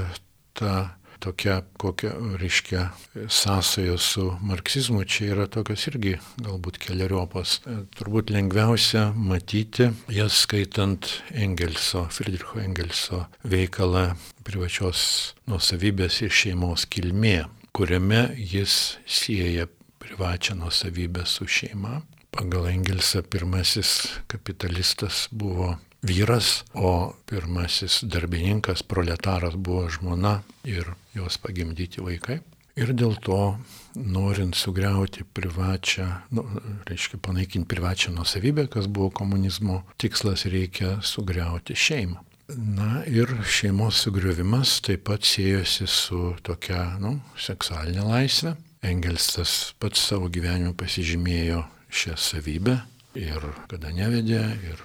ta 0.57 0.75
tokia, 1.19 1.61
kokia, 1.77 2.11
reiškia, 2.41 2.89
sąsaja 3.27 3.97
su 3.97 4.31
marksizmu, 4.41 5.03
čia 5.05 5.31
yra 5.33 5.47
tokios 5.51 5.87
irgi 5.91 6.15
galbūt 6.43 6.79
keliariopos. 6.83 7.59
Turbūt 7.97 8.33
lengviausia 8.35 9.07
matyti, 9.15 9.91
jas 10.11 10.41
skaitant 10.45 11.09
Engelso, 11.33 12.05
Friedricho 12.11 12.59
Engelso 12.63 13.25
veikalą 13.43 14.11
privačios 14.45 15.35
nusavybės 15.49 16.21
ir 16.25 16.33
šeimos 16.33 16.87
kilmė, 16.91 17.45
kuriame 17.75 18.27
jis 18.37 18.97
sieja 19.05 19.67
privačią 19.99 20.59
nusavybę 20.59 21.25
su 21.25 21.47
šeima. 21.47 22.01
Pagal 22.35 22.67
Engelsą 22.67 23.21
pirmasis 23.23 24.19
kapitalistas 24.27 25.27
buvo 25.31 25.77
vyras, 26.05 26.63
o 26.73 27.13
pirmasis 27.29 28.03
darbininkas, 28.03 28.83
proletaras 28.83 29.55
buvo 29.55 29.87
žmona 29.89 30.41
ir 30.63 30.93
jos 31.15 31.39
pagimdyti 31.41 32.03
vaikai. 32.05 32.41
Ir 32.75 32.91
dėl 32.91 33.15
to, 33.23 33.55
norint 33.95 34.57
sugriauti 34.59 35.23
privačią, 35.23 36.07
nu, 36.35 36.43
reiškia 36.89 37.21
panaikinti 37.23 37.69
privačią 37.71 38.11
nusavybę, 38.17 38.67
kas 38.67 38.89
buvo 38.91 39.13
komunizmo 39.15 39.83
tikslas, 39.97 40.43
reikia 40.51 40.97
sugriauti 40.99 41.75
šeimą. 41.75 42.19
Na 42.51 42.99
ir 43.07 43.31
šeimos 43.47 44.03
sugriovimas 44.03 44.75
taip 44.85 45.07
pat 45.07 45.23
siejosi 45.25 45.87
su 45.89 46.35
tokia, 46.45 46.97
nu, 47.01 47.15
seksualinė 47.39 48.03
laisvė. 48.05 48.53
Engelsas 48.85 49.71
pats 49.81 50.03
savo 50.11 50.27
gyvenimu 50.29 50.75
pasižymėjo 50.77 51.63
šią 51.89 52.19
savybę 52.19 52.75
ir 53.17 53.47
kada 53.71 53.89
nevedė, 53.95 54.43
ir 54.67 54.83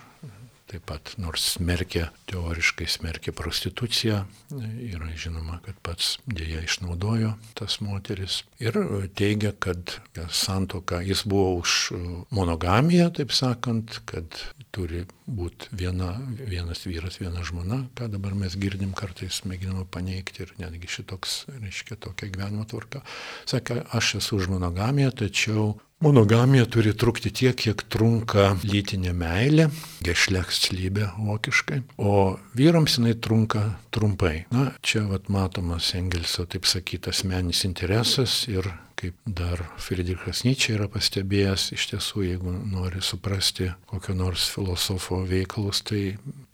taip 0.70 0.84
pat 0.86 1.14
nors 1.18 1.42
smerkia, 1.56 2.10
teoriškai 2.30 2.86
smerkia 2.90 3.34
prostituciją, 3.36 4.20
yra 4.86 5.10
žinoma, 5.18 5.58
kad 5.64 5.78
pats 5.82 6.12
dėja 6.30 6.62
išnaudojo 6.66 7.34
tas 7.58 7.80
moteris 7.82 8.42
ir 8.62 8.76
teigia, 9.18 9.52
kad 9.58 9.96
santoka, 10.30 11.00
jis 11.02 11.24
buvo 11.28 11.56
už 11.60 11.76
monogamiją, 12.34 13.10
taip 13.18 13.34
sakant, 13.34 14.00
kad 14.10 14.38
turi 14.74 15.02
būti 15.26 15.74
viena, 15.74 16.12
vienas 16.38 16.84
vyras, 16.86 17.18
viena 17.22 17.42
žmona, 17.46 17.82
ką 17.98 18.06
dabar 18.12 18.36
mes 18.38 18.54
girdim 18.60 18.94
kartais 18.96 19.42
mėginama 19.48 19.86
paneigti 19.90 20.44
ir 20.44 20.54
netgi 20.60 20.90
šitoks, 20.98 21.44
reiškia, 21.56 21.98
tokia 22.06 22.30
gyvenimo 22.30 22.66
tvarka. 22.70 23.02
Sakė, 23.50 23.82
aš 23.96 24.16
esu 24.20 24.38
už 24.38 24.50
monogamiją, 24.54 25.10
tačiau 25.24 25.72
Monogamija 26.00 26.64
turi 26.64 26.95
trukti 26.97 27.28
tiek, 27.28 27.59
kiek 27.61 27.83
trunka 27.92 28.54
lytinė 28.64 29.12
meilė, 29.12 29.66
gešlekslybė 30.00 31.11
vokiškai, 31.19 31.83
o 32.00 32.38
vyrams 32.57 32.97
jinai 32.97 33.12
trunka 33.21 33.66
trumpai. 33.92 34.47
Na, 34.49 34.71
čia 34.80 35.04
vat 35.11 35.28
matomas 35.28 35.90
Engelso, 35.99 36.47
taip 36.49 36.64
sakytas, 36.64 37.21
asmenis 37.21 37.66
interesas 37.69 38.47
ir 38.49 38.71
kaip 39.00 39.16
dar 39.25 39.62
Friedrichas 39.80 40.42
Nyčia 40.45 40.75
yra 40.76 40.88
pastebėjęs, 40.92 41.71
iš 41.76 41.87
tiesų, 41.92 42.25
jeigu 42.26 42.52
nori 42.69 43.00
suprasti 43.04 43.71
kokio 43.88 44.14
nors 44.19 44.49
filosofo 44.52 45.23
veikalus, 45.28 45.80
tai 45.87 46.02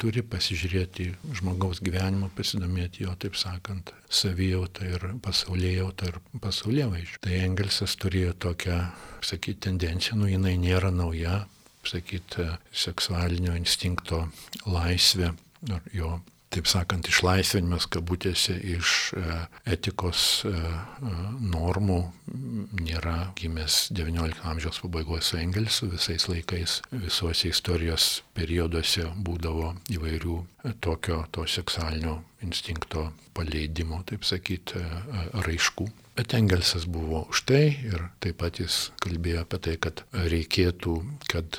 turi 0.01 0.23
pasižiūrėti 0.27 1.09
žmogaus 1.41 1.83
gyvenimą, 1.85 2.31
pasidomėti 2.37 3.07
jo, 3.07 3.17
taip 3.19 3.39
sakant, 3.39 3.91
savijautą 4.07 4.87
ir 4.93 5.09
pasaulėjautą 5.25 6.13
ir 6.13 6.21
pasaulievaizdžių. 6.45 7.19
Tai 7.27 7.43
Engelsas 7.43 7.97
turėjo 7.99 8.37
tokią, 8.47 8.79
sakyti, 9.27 9.67
tendenciją, 9.69 10.21
nu 10.23 10.31
jinai 10.31 10.55
nėra 10.63 10.93
nauja, 10.95 11.43
sakyti, 11.87 12.47
seksualinio 12.75 13.57
instinkto 13.59 14.27
laisvė 14.67 15.35
ar 15.75 15.93
jo 15.95 16.17
taip 16.55 16.69
sakant, 16.71 17.09
išlaisvinimas 17.11 17.89
kabutėse 17.91 18.55
iš 18.77 18.93
e, 19.19 19.39
etikos 19.75 20.21
e, 20.47 20.53
e, 20.53 21.13
normų 21.53 21.99
nėra 22.81 23.17
gimęs 23.39 23.79
XIX 23.97 24.41
amžiaus 24.51 24.81
pabaigos 24.85 25.33
su 25.33 25.41
Engelsu, 25.41 25.91
visais 25.93 26.29
laikais, 26.31 26.79
visuose 26.93 27.51
istorijos 27.51 28.09
perioduose 28.37 29.09
būdavo 29.27 29.75
įvairių 29.97 30.39
tokio 30.85 31.25
to 31.35 31.47
seksualinio 31.51 32.21
instinkto 32.47 33.11
paleidimo, 33.37 34.03
taip 34.09 34.27
sakyti, 34.27 34.83
raiškų. 35.47 35.91
Bet 36.17 36.33
Engelsas 36.33 36.87
buvo 36.89 37.27
už 37.29 37.43
tai 37.45 37.77
ir 37.85 38.01
taip 38.25 38.39
pat 38.41 38.57
jis 38.57 38.89
kalbėjo 39.05 39.43
apie 39.45 39.59
tai, 39.67 39.75
kad 39.77 40.01
reikėtų, 40.17 40.95
kad 41.29 41.59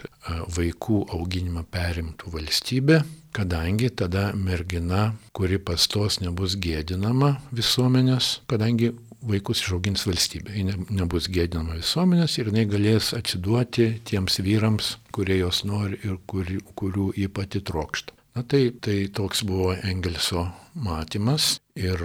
vaikų 0.55 1.03
auginimą 1.13 1.61
perimtų 1.69 2.33
valstybė, 2.33 3.03
kadangi 3.37 3.91
tada 3.93 4.31
mergina, 4.33 5.11
kuri 5.37 5.61
pastos 5.61 6.17
nebus 6.23 6.57
gėdinama 6.57 7.35
visuomenės, 7.53 8.39
kadangi 8.49 8.95
vaikus 9.21 9.61
išaugins 9.61 10.07
valstybė. 10.09 10.57
Ji 10.57 10.65
nebus 10.97 11.29
gėdinama 11.29 11.77
visuomenės 11.77 12.39
ir 12.41 12.49
jinai 12.49 12.65
galės 12.73 13.13
atsiduoti 13.17 13.91
tiems 14.09 14.41
vyrams, 14.41 14.95
kurie 15.13 15.37
jos 15.37 15.67
nori 15.69 16.01
ir 16.01 16.17
kurių, 16.25 16.63
kurių 16.73 17.11
jį 17.13 17.29
pati 17.29 17.61
trokšta. 17.61 18.16
Na 18.37 18.43
tai, 18.45 18.69
tai 18.69 19.07
toks 19.09 19.41
buvo 19.41 19.71
Engelso 19.73 20.43
matymas 20.77 21.55
ir 21.73 21.97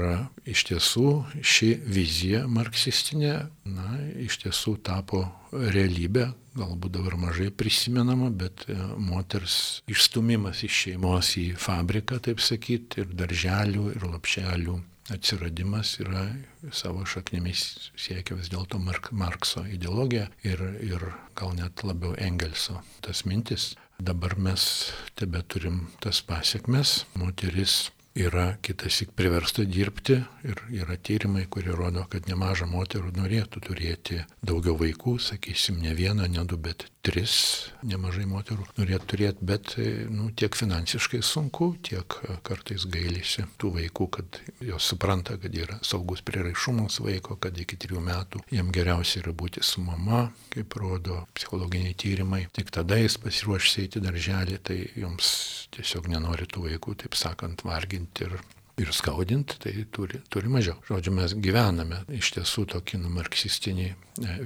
iš 0.49 0.63
tiesų 0.71 1.11
ši 1.45 1.69
vizija 1.93 2.47
marksistinė, 2.49 3.35
na, 3.69 3.89
iš 4.17 4.39
tiesų 4.41 4.79
tapo 4.81 5.27
realybė, 5.53 6.31
galbūt 6.57 6.95
dabar 6.97 7.19
mažai 7.21 7.51
prisimenama, 7.53 8.31
bet 8.33 8.65
e, 8.65 8.79
moters 8.97 9.83
išstumimas 9.93 10.65
iš 10.65 10.79
šeimos 10.87 11.35
į 11.37 11.45
fabriką, 11.61 12.17
taip 12.25 12.41
sakyti, 12.41 13.05
ir 13.05 13.13
darželių, 13.13 13.91
ir 13.93 14.09
lapšelių 14.15 14.79
atsiradimas 15.13 15.99
yra 16.01 16.25
savo 16.73 17.05
šaknimis 17.05 17.91
siekia 17.99 18.41
vis 18.41 18.49
dėlto 18.49 18.81
Mark, 18.81 19.13
Markso 19.13 19.67
ideologija 19.69 20.31
ir, 20.49 20.65
ir 20.81 21.11
gal 21.37 21.53
net 21.61 21.85
labiau 21.85 22.17
Engelso 22.17 22.81
tas 23.05 23.27
mintis. 23.29 23.75
Dabar 24.03 24.35
mes 24.35 24.63
tebe 25.15 25.43
turim 25.47 25.77
tas 26.03 26.19
pasiekmes. 26.27 27.05
Moteris 27.15 27.93
yra 28.19 28.57
kitasik 28.59 29.13
priversta 29.15 29.63
dirbti 29.63 30.17
ir 30.49 30.63
yra 30.75 30.97
tyrimai, 30.99 31.45
kurie 31.47 31.71
rodo, 31.77 32.03
kad 32.11 32.27
nemaža 32.27 32.67
moterų 32.67 33.13
norėtų 33.21 33.63
turėti 33.69 34.19
daugiau 34.43 34.75
vaikų, 34.81 35.15
sakysim, 35.23 35.79
ne 35.85 35.95
vieną, 35.95 36.27
ne 36.35 36.45
du, 36.51 36.59
bet 36.59 36.89
tris, 37.03 37.35
nemažai 37.83 38.25
moterų 38.31 38.65
norėtų 38.77 39.09
turėti, 39.11 39.47
bet 39.47 39.75
nu, 40.13 40.29
tiek 40.39 40.55
finansiškai 40.55 41.19
sunku, 41.27 41.73
tiek 41.83 42.17
kartais 42.47 42.87
gailisi 42.91 43.45
tų 43.59 43.73
vaikų, 43.79 44.07
kad 44.17 44.39
jos 44.63 44.87
supranta, 44.93 45.37
kad 45.43 45.55
yra 45.57 45.81
saugus 45.87 46.23
priraišumas 46.27 47.01
vaiko, 47.03 47.37
kad 47.43 47.59
iki 47.59 47.79
trijų 47.83 48.05
metų 48.07 48.45
jam 48.55 48.71
geriausia 48.75 49.21
yra 49.25 49.35
būti 49.35 49.65
su 49.67 49.83
mama, 49.83 50.29
kaip 50.55 50.79
rodo 50.79 51.25
psichologiniai 51.35 51.99
tyrimai. 51.99 52.45
Tik 52.55 52.71
tada 52.75 53.01
jis 53.01 53.19
pasiruošęs 53.23 53.79
eiti 53.83 54.03
darželį, 54.05 54.63
tai 54.63 54.79
joms 55.03 55.35
tiesiog 55.75 56.11
nenori 56.13 56.47
tų 56.47 56.69
vaikų, 56.69 56.99
taip 57.03 57.19
sakant, 57.19 57.67
varginti 57.67 58.29
ir, 58.29 58.39
ir 58.79 58.95
skaudinti, 58.95 59.59
tai 59.67 59.75
turi, 59.91 60.23
turi 60.31 60.51
mažiau. 60.53 60.79
Žodžiu, 60.87 61.19
mes 61.19 61.35
gyvename 61.35 62.05
iš 62.15 62.37
tiesų 62.39 62.69
tokį 62.77 63.03
nu, 63.03 63.11
marksistinį 63.19 63.91
e, 63.91 63.95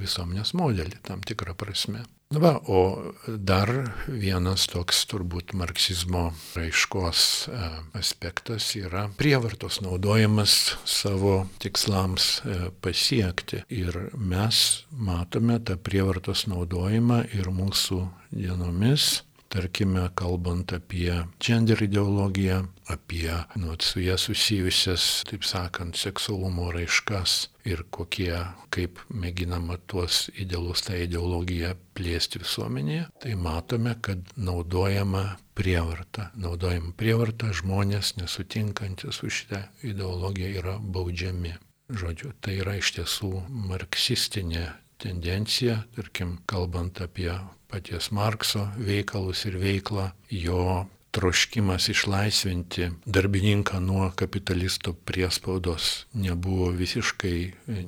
visuomenės 0.00 0.56
modelį 0.56 1.04
tam 1.04 1.25
tikrą 1.26 1.56
prasme. 1.58 2.06
Va, 2.35 2.56
o 2.66 3.12
dar 3.38 3.71
vienas 4.11 4.64
toks 4.66 5.04
turbūt 5.06 5.52
marksizmo 5.54 6.33
raiškos 6.56 7.21
e, 7.47 7.68
aspektas 7.95 8.66
yra 8.75 9.04
prievartos 9.14 9.78
naudojimas 9.85 10.56
savo 10.83 11.37
tikslams 11.62 12.26
e, 12.42 12.56
pasiekti. 12.83 13.62
Ir 13.71 14.09
mes 14.18 14.59
matome 14.90 15.61
tą 15.62 15.78
prievartos 15.78 16.49
naudojimą 16.50 17.23
ir 17.38 17.52
mūsų 17.54 18.00
dienomis 18.35 19.21
tarkime, 19.56 20.08
kalbant 20.14 20.72
apie 20.76 21.25
gender 21.40 21.80
ideologiją, 21.82 22.66
apie 22.92 23.32
nu, 23.56 23.75
su 23.80 24.00
jie 24.00 24.18
susijusias, 24.18 25.24
taip 25.28 25.46
sakant, 25.48 25.96
seksualumo 25.96 26.68
raiškas 26.74 27.48
ir 27.64 27.83
kokie, 27.90 28.37
kaip 28.74 29.00
mėginama 29.09 29.78
tuos 29.88 30.26
idealus, 30.37 30.85
tą 30.87 30.98
ideologiją 31.07 31.72
plėsti 31.96 32.42
visuomenėje, 32.44 33.09
tai 33.24 33.35
matome, 33.40 33.96
kad 34.04 34.22
naudojama 34.37 35.24
prievarta. 35.57 36.31
Naudojama 36.37 36.92
prievarta 37.00 37.52
žmonės 37.57 38.16
nesutinkantis 38.20 39.22
su 39.22 39.33
šitą 39.33 39.64
ideologiją 39.87 40.52
yra 40.61 40.76
baudžiami. 40.81 41.57
Žodžiu, 41.87 42.35
tai 42.42 42.59
yra 42.61 42.76
iš 42.76 42.96
tiesų 42.98 43.33
marksistinė 43.70 44.68
tendencija, 45.00 45.85
tarkim, 45.96 46.40
kalbant 46.50 47.00
apie 47.04 47.31
paties 47.70 48.11
Markso 48.14 48.68
veikalus 48.76 49.44
ir 49.48 49.59
veiklą, 49.62 50.11
jo 50.31 50.87
troškimas 51.16 51.88
išlaisvinti 51.88 52.90
darbininką 53.07 53.81
nuo 53.81 54.11
kapitalisto 54.14 54.92
priespaudos 54.92 56.05
nebuvo 56.12 56.68
visiškai 56.76 57.38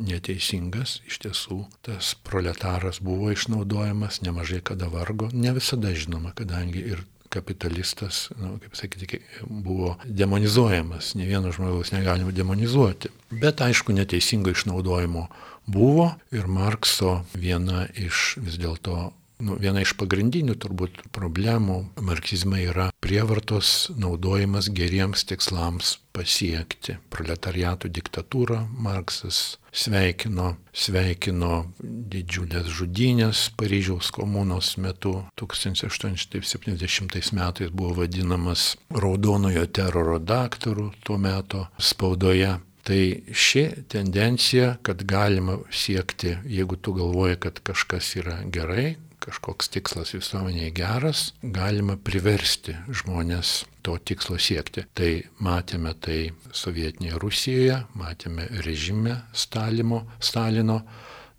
neteisingas. 0.01 1.03
Iš 1.07 1.19
tiesų, 1.27 1.59
tas 1.85 2.15
proletaras 2.25 3.03
buvo 3.05 3.29
išnaudojamas, 3.35 4.23
nemažai 4.25 4.63
kada 4.65 4.89
vargo, 4.89 5.29
ne 5.33 5.53
visada 5.53 5.93
žinoma, 5.93 6.33
kadangi 6.33 6.81
ir 6.95 7.05
kapitalistas, 7.29 8.31
nu, 8.41 8.57
kaip 8.63 8.77
sakyti, 8.81 9.21
buvo 9.45 9.99
demonizuojamas, 10.05 11.13
ne 11.15 11.29
vieno 11.29 11.53
žmogaus 11.53 11.93
negalima 11.93 12.33
demonizuoti. 12.33 13.13
Bet 13.31 13.61
aišku, 13.61 13.93
neteisingo 13.93 14.57
išnaudojimo 14.57 15.27
buvo 15.67 16.15
ir 16.33 16.49
Markso 16.49 17.27
viena 17.37 17.85
iš 17.93 18.39
vis 18.41 18.57
dėlto 18.57 19.11
Nu, 19.39 19.55
viena 19.55 19.85
iš 19.85 19.93
pagrindinių 19.95 20.57
turbūt 20.59 20.97
problemų 21.15 21.77
marksizme 22.03 22.59
yra 22.65 22.89
prievartos 22.99 23.87
naudojimas 23.95 24.67
geriems 24.75 25.23
tikslams 25.31 25.93
pasiekti. 26.17 26.97
Proletariatų 27.15 27.87
diktatūrą 27.95 28.65
Marksas 28.83 29.59
sveikino, 29.71 30.57
sveikino 30.75 31.71
didžiulės 31.79 32.67
žudynės 32.81 33.47
Paryžiaus 33.55 34.11
komunos 34.11 34.75
metu. 34.83 35.23
1870 35.39 37.33
metais 37.39 37.71
buvo 37.71 37.95
vadinamas 38.03 38.73
raudonojo 38.91 39.67
teroro 39.71 40.19
daktaru 40.19 40.91
tuo 41.07 41.19
metu 41.19 41.69
spaudoje. 41.79 42.59
Tai 42.89 43.03
ši 43.37 43.85
tendencija, 43.93 44.79
kad 44.83 45.03
galima 45.07 45.59
siekti, 45.71 46.39
jeigu 46.49 46.77
tu 46.81 46.95
galvoji, 46.97 47.37
kad 47.37 47.61
kažkas 47.61 48.17
yra 48.17 48.39
gerai, 48.49 48.97
kažkoks 49.29 49.69
tikslas 49.75 50.15
visuomeniai 50.17 50.73
geras, 50.73 51.35
galima 51.43 51.99
priversti 52.01 52.73
žmonės 52.89 53.67
to 53.85 53.99
tikslo 54.01 54.39
siekti. 54.41 54.87
Tai 54.97 55.11
matėme 55.45 55.93
tai 56.01 56.33
sovietinėje 56.57 57.21
Rusijoje, 57.21 57.83
matėme 57.99 58.49
režime 58.65 59.19
Stalimo, 59.33 60.07
Stalino, 60.21 60.83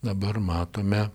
dabar 0.05 0.39
matome 0.39 1.09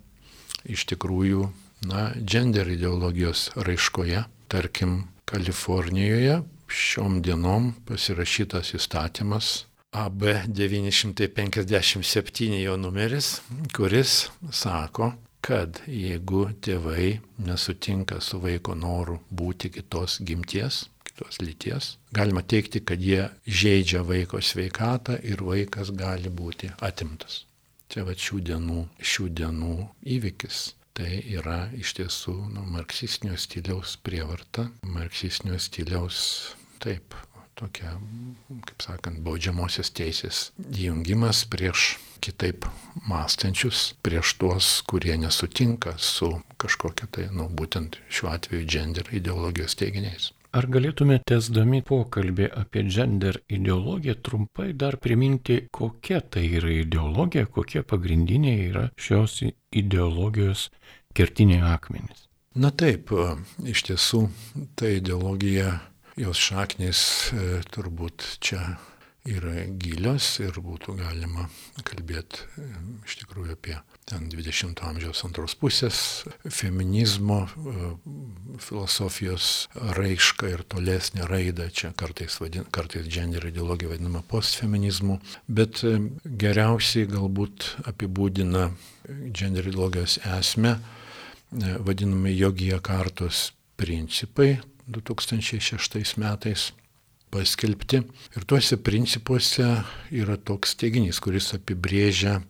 iš 0.65 0.85
tikrųjų, 0.91 1.49
na, 1.87 2.13
gender 2.19 2.69
ideologijos 2.73 3.51
raiškoje, 3.57 4.25
tarkim, 4.49 5.05
Kalifornijoje 5.25 6.43
šiom 6.69 7.23
dienom 7.25 7.73
pasirašytas 7.89 8.75
įstatymas 8.77 9.65
AB 9.95 10.23
957 10.51 12.59
jo 12.61 12.77
numeris, 12.77 13.41
kuris 13.73 14.29
sako, 14.53 15.13
kad 15.45 15.83
jeigu 15.91 16.47
tėvai 16.65 17.19
nesutinka 17.45 18.21
su 18.25 18.41
vaiko 18.41 18.75
noru 18.79 19.19
būti 19.29 19.69
kitos 19.75 20.17
gimties, 20.25 20.85
kitos 21.05 21.41
lyties, 21.43 21.89
galima 22.17 22.43
teikti, 22.43 22.81
kad 22.81 23.03
jie 23.03 23.27
žaidžia 23.47 24.01
vaiko 24.09 24.41
sveikatą 24.41 25.19
ir 25.23 25.45
vaikas 25.45 25.93
gali 25.95 26.33
būti 26.33 26.73
atimtas. 26.81 27.45
Čia 27.93 28.07
va 28.09 28.17
šių 28.17 28.41
dienų, 28.49 28.81
šių 29.13 29.29
dienų 29.41 29.77
įvykis. 30.17 30.65
Tai 30.95 31.11
yra 31.27 31.73
iš 31.75 31.91
tiesų 31.99 32.33
nu, 32.55 32.63
marksistinio 32.71 33.35
stiliaus 33.35 33.97
prievarta, 34.07 34.69
marksistinio 34.87 35.59
stiliaus 35.59 36.21
taip, 36.79 37.17
tokia, 37.59 37.97
kaip 38.69 38.85
sakant, 38.85 39.21
baudžiamosios 39.27 39.93
teisės 39.95 40.49
įjungimas 40.71 41.45
prieš 41.51 41.95
kitaip 42.25 42.67
mąstančius, 43.09 43.93
prieš 44.05 44.37
tuos, 44.41 44.71
kurie 44.89 45.17
nesutinka 45.21 45.97
su 45.99 46.31
kažkokia 46.61 47.11
tai, 47.11 47.29
nu, 47.33 47.51
būtent 47.53 48.01
šiuo 48.09 48.33
atveju 48.33 48.67
gender 48.71 49.11
ideologijos 49.13 49.77
teiginiais. 49.81 50.33
Ar 50.55 50.69
galėtume 50.71 51.17
tesdami 51.27 51.81
pokalbį 51.83 52.47
apie 52.61 52.85
gender 52.87 53.41
ideologiją 53.51 54.15
trumpai 54.23 54.69
dar 54.79 54.97
priminti, 55.03 55.65
kokia 55.75 56.21
tai 56.23 56.45
yra 56.61 56.71
ideologija, 56.71 57.49
kokie 57.51 57.83
pagrindiniai 57.83 58.69
yra 58.69 58.85
šios 58.95 59.41
ideologijos 59.75 60.69
kertiniai 61.19 61.65
akmenys? 61.75 62.29
Na 62.55 62.71
taip, 62.71 63.11
iš 63.67 63.83
tiesų 63.89 64.29
ta 64.79 64.87
ideologija 64.95 65.73
jos 66.17 66.39
šaknis 66.39 67.01
e, 67.33 67.47
turbūt 67.75 68.25
čia 68.45 68.77
yra 69.25 69.65
gilios 69.81 70.27
ir 70.45 70.59
būtų 70.63 70.99
galima 70.99 71.49
kalbėti 71.87 72.45
e, 72.61 72.67
iš 73.07 73.17
tikrųjų 73.23 73.57
apie 73.57 73.75
ten 74.07 74.29
20-ojo 74.31 74.91
amžiaus 74.91 75.23
antros 75.27 75.57
pusės 75.59 75.99
feminizmo, 76.45 77.41
e, 77.49 77.87
filosofijos 78.63 79.49
raišką 79.99 80.53
ir 80.53 80.63
tolesnę 80.71 81.27
raidą, 81.31 81.67
čia 81.75 81.91
kartais, 81.99 82.37
vadin, 82.43 82.69
kartais 82.71 83.09
gender 83.11 83.49
ideologija 83.49 83.91
vadinama 83.95 84.23
postfeminizmu, 84.31 85.19
bet 85.49 85.83
geriausiai 86.45 87.09
galbūt 87.11 87.73
apibūdina 87.91 88.69
gender 89.35 89.67
ideologijos 89.73 90.21
esmę 90.37 90.77
vadinami 91.55 92.33
jogija 92.35 92.81
kartos 92.83 93.49
principai 93.79 94.57
2006 94.87 96.17
metais 96.21 96.73
paskelbti. 97.35 98.03
Ir 98.37 98.47
tuose 98.47 98.79
principuose 98.79 99.67
yra 100.15 100.37
toks 100.37 100.77
teiginys, 100.79 101.21
kuris 101.25 101.53
apibrėžia 101.57 102.41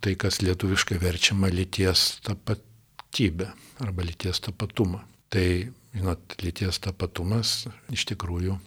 tai, 0.00 0.14
kas 0.18 0.40
lietuviškai 0.42 0.98
verčiama 1.02 1.50
lyties 1.52 2.18
tapatybė 2.26 3.50
arba 3.84 4.06
lyties 4.06 4.42
tapatumą. 4.44 5.02
Tai, 5.32 5.46
žinot, 5.94 6.38
lyties 6.42 6.80
tapatumas 6.82 7.66
iš 7.92 8.06
tikrųjų 8.12 8.58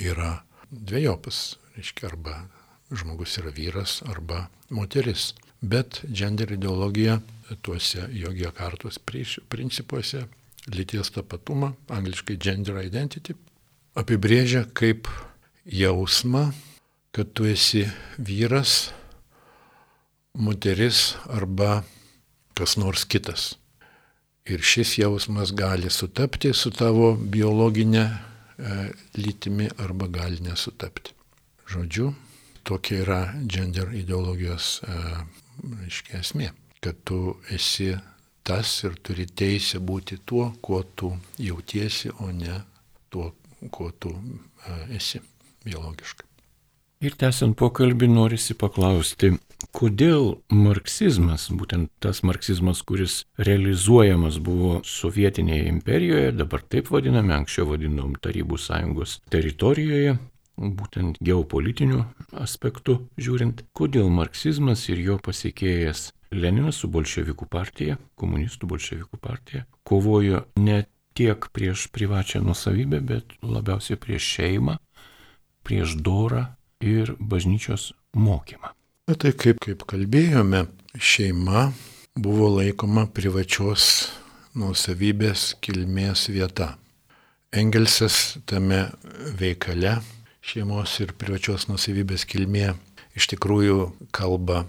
yra 0.00 0.40
dviejopas, 0.70 1.58
reiškia, 1.76 2.10
arba 2.12 2.36
žmogus 2.90 3.36
yra 3.42 3.52
vyras 3.54 4.00
arba 4.10 4.48
moteris. 4.70 5.32
Bet 5.60 6.00
gender 6.08 6.54
ideologija 6.54 7.18
tuose 7.62 8.06
jogio 8.16 8.48
kartos 8.56 8.96
principuose 9.02 10.24
lyties 10.68 11.10
tapatumą, 11.14 11.72
angliškai 11.88 12.36
gender 12.40 12.80
identity, 12.84 13.34
apibrėžia 13.96 14.66
kaip 14.76 15.08
jausmą, 15.64 16.50
kad 17.14 17.32
tu 17.34 17.46
esi 17.48 17.86
vyras, 18.18 18.90
moteris 20.34 21.16
arba 21.28 21.82
kas 22.54 22.76
nors 22.76 23.06
kitas. 23.08 23.54
Ir 24.50 24.62
šis 24.64 24.96
jausmas 24.98 25.52
gali 25.54 25.90
sutapti 25.90 26.52
su 26.56 26.70
tavo 26.74 27.12
biologinė 27.14 28.04
e, 28.04 28.12
lytimi 29.18 29.68
arba 29.78 30.08
gali 30.10 30.40
nesutapti. 30.42 31.14
Žodžiu, 31.70 32.10
tokia 32.66 33.02
yra 33.04 33.20
gender 33.46 33.92
ideologijos 33.94 34.80
e, 34.82 34.96
esmė, 36.18 36.50
kad 36.82 36.98
tu 37.06 37.36
esi 37.52 37.92
tas 38.50 38.70
ir 38.82 38.96
turi 39.06 39.28
teisę 39.30 39.78
būti 39.78 40.18
tuo, 40.26 40.48
kuo 40.64 40.82
tu 40.82 41.12
jautiesi, 41.38 42.10
o 42.18 42.32
ne 42.34 42.56
tuo, 43.12 43.30
kuo 43.70 43.92
tu 43.94 44.10
esi 44.90 45.20
biologiškai. 45.62 46.26
Ir 47.06 47.14
tęsiant 47.16 47.54
pokalbį 47.56 48.10
norisi 48.10 48.56
paklausti, 48.58 49.30
kodėl 49.72 50.34
marksizmas, 50.52 51.46
būtent 51.54 51.88
tas 52.02 52.24
marksizmas, 52.26 52.82
kuris 52.84 53.22
realizuojamas 53.38 54.40
buvo 54.42 54.80
sovietinėje 54.84 55.70
imperijoje, 55.70 56.34
dabar 56.42 56.66
taip 56.66 56.90
vadiname, 56.92 57.32
anksčiau 57.38 57.70
vadinom 57.70 58.18
Tarybų 58.20 58.58
sąjungos 58.60 59.20
teritorijoje, 59.32 60.18
būtent 60.60 61.22
geopolitiniu 61.24 62.02
aspektu 62.36 62.98
žiūrint, 63.16 63.62
kodėl 63.72 64.10
marksizmas 64.12 64.88
ir 64.90 65.06
jo 65.06 65.22
pasiekėjas 65.22 66.10
Leninas 66.30 66.78
su 66.78 66.88
bolševikų 66.90 67.48
partija, 67.50 67.96
komunistų 68.14 68.68
bolševikų 68.70 69.18
partija, 69.18 69.64
kovojo 69.82 70.44
ne 70.62 70.84
tiek 71.18 71.48
prieš 71.52 71.88
privačią 71.90 72.42
nusavybę, 72.46 73.00
bet 73.02 73.34
labiausiai 73.42 73.98
prieš 73.98 74.28
šeimą, 74.36 74.76
prieš 75.66 75.96
dorą 75.98 76.44
ir 76.80 77.16
bažnyčios 77.18 77.90
mokymą. 78.14 78.70
Na 79.10 79.16
tai 79.18 79.32
kaip, 79.34 79.58
kaip 79.64 79.82
kalbėjome, 79.90 80.68
šeima 80.94 81.72
buvo 82.14 82.46
laikoma 82.60 83.08
privačios 83.10 84.12
nusavybės 84.54 85.56
kilmės 85.62 86.28
vieta. 86.30 86.76
Engelsas 87.50 88.38
tame 88.46 88.84
veikale 89.38 89.98
šeimos 90.46 90.94
ir 91.02 91.16
privačios 91.18 91.66
nusavybės 91.66 92.22
kilmė 92.30 92.70
iš 93.18 93.26
tikrųjų 93.34 93.90
kalba 94.14 94.64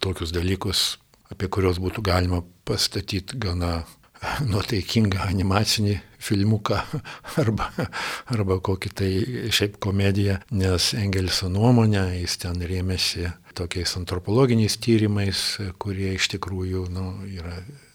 tokius 0.00 0.32
dalykus, 0.34 0.84
apie 1.32 1.48
kuriuos 1.48 1.80
būtų 1.82 2.04
galima 2.04 2.42
pastatyti 2.68 3.38
gana 3.40 3.84
nuotaikingą 4.48 5.26
animacinį 5.28 5.98
filmuką 6.24 6.80
arba, 7.42 7.70
arba 8.32 8.58
kokį 8.64 8.92
tai 8.96 9.12
šiaip 9.54 9.78
komediją, 9.82 10.40
nes 10.56 10.92
Engelso 10.98 11.50
nuomonė, 11.52 12.06
jis 12.22 12.38
ten 12.44 12.62
rėmėsi 12.64 13.28
tokiais 13.54 13.92
antropologiniais 14.00 14.76
tyrimais, 14.82 15.40
kurie 15.78 16.14
iš 16.16 16.32
tikrųjų 16.34 16.88
nu, 16.92 17.06
yra 17.30 17.54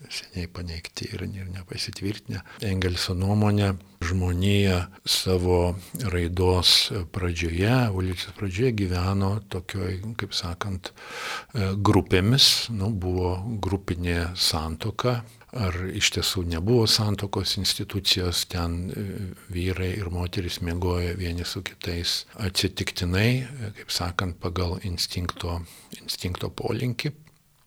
seniai 0.10 0.48
paneigti 0.52 1.10
ir, 1.14 1.26
ir 1.28 1.50
nepasitvirtinę. 1.52 2.42
Engelso 2.66 3.14
nuomonė, 3.18 3.74
žmonija 4.06 4.86
savo 5.04 5.76
raidos 6.14 6.94
pradžioje, 7.14 7.74
evoliucijos 7.90 8.38
pradžioje 8.38 8.72
gyveno 8.80 9.34
tokioj, 9.52 10.00
kaip 10.22 10.38
sakant, 10.38 10.94
grupėmis, 11.54 12.70
nu, 12.74 12.94
buvo 12.96 13.36
grupinė 13.62 14.32
santoka, 14.40 15.20
ar 15.56 15.76
iš 15.96 16.12
tiesų 16.16 16.44
nebuvo 16.50 16.86
santokos 16.90 17.56
institucijos, 17.58 18.44
ten 18.52 18.78
e, 18.90 19.06
vyrai 19.54 19.92
ir 19.98 20.12
moteris 20.14 20.60
mėgojo 20.66 21.16
vieni 21.18 21.46
su 21.48 21.64
kitais 21.66 22.24
atsitiktinai, 22.38 23.30
e, 23.42 23.72
kaip 23.80 23.94
sakant, 23.94 24.38
pagal 24.42 24.78
instinkto, 24.88 25.60
instinkto 26.02 26.52
polinkį. 26.54 27.14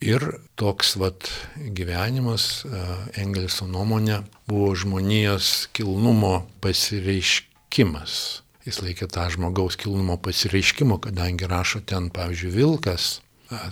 Ir 0.03 0.23
toks 0.59 0.97
vat 0.99 1.29
gyvenimas, 1.75 2.63
e, 2.67 2.85
Engelso 3.23 3.67
nuomonė, 3.67 4.21
buvo 4.47 4.71
žmonijos 4.75 5.69
kilnumo 5.75 6.45
pasireiškimas. 6.63 8.15
Jis 8.63 8.79
laikė 8.79 9.09
tą 9.11 9.27
žmogaus 9.31 9.75
kilnumo 9.79 10.15
pasireiškimo, 10.23 11.01
kadangi 11.03 11.47
rašo 11.51 11.83
ten, 11.83 12.07
pavyzdžiui, 12.15 12.55
Vilkas 12.55 13.17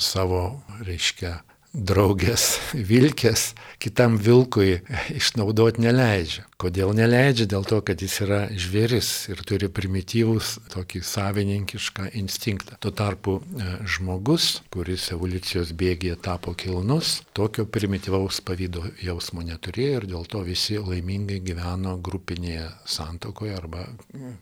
savo, 0.03 0.61
reiškia, 0.85 1.39
draugės 1.71 2.57
vilkės 2.75 3.53
kitam 3.79 4.17
vilkui 4.19 4.81
išnaudoti 5.15 5.85
neleidžia. 5.85 6.43
Kodėl 6.59 6.91
neleidžia? 6.95 7.47
Dėl 7.53 7.63
to, 7.67 7.79
kad 7.85 8.01
jis 8.03 8.17
yra 8.25 8.41
žvėris 8.51 9.09
ir 9.31 9.39
turi 9.47 9.69
primityvus 9.71 10.57
tokį 10.73 11.01
savininkišką 11.07 12.09
instinktą. 12.19 12.75
Tuo 12.83 12.91
tarpu 12.91 13.37
e, 13.39 13.69
žmogus, 13.87 14.59
kuris 14.73 15.07
evoliucijos 15.15 15.71
bėgėje 15.79 16.19
tapo 16.27 16.53
kilnus, 16.59 17.21
tokio 17.37 17.65
primityvaus 17.65 18.43
pavydo 18.45 18.83
jausmo 19.01 19.45
neturėjo 19.47 20.01
ir 20.01 20.09
dėl 20.11 20.27
to 20.27 20.43
visi 20.45 20.77
laimingai 20.77 21.39
gyveno 21.39 21.95
grupinėje 22.03 22.67
santokoje 22.83 23.55
arba 23.55 23.87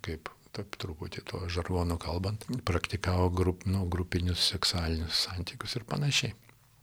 kaip 0.05 0.33
taip 0.57 0.75
truputį 0.81 1.21
to 1.29 1.45
žarvonu 1.53 1.99
kalbant, 2.01 2.41
praktikavo 2.65 3.29
grup, 3.29 3.67
nu, 3.69 3.85
grupinius 3.85 4.49
seksualinius 4.49 5.27
santykius 5.29 5.77
ir 5.77 5.85
panašiai. 5.87 6.33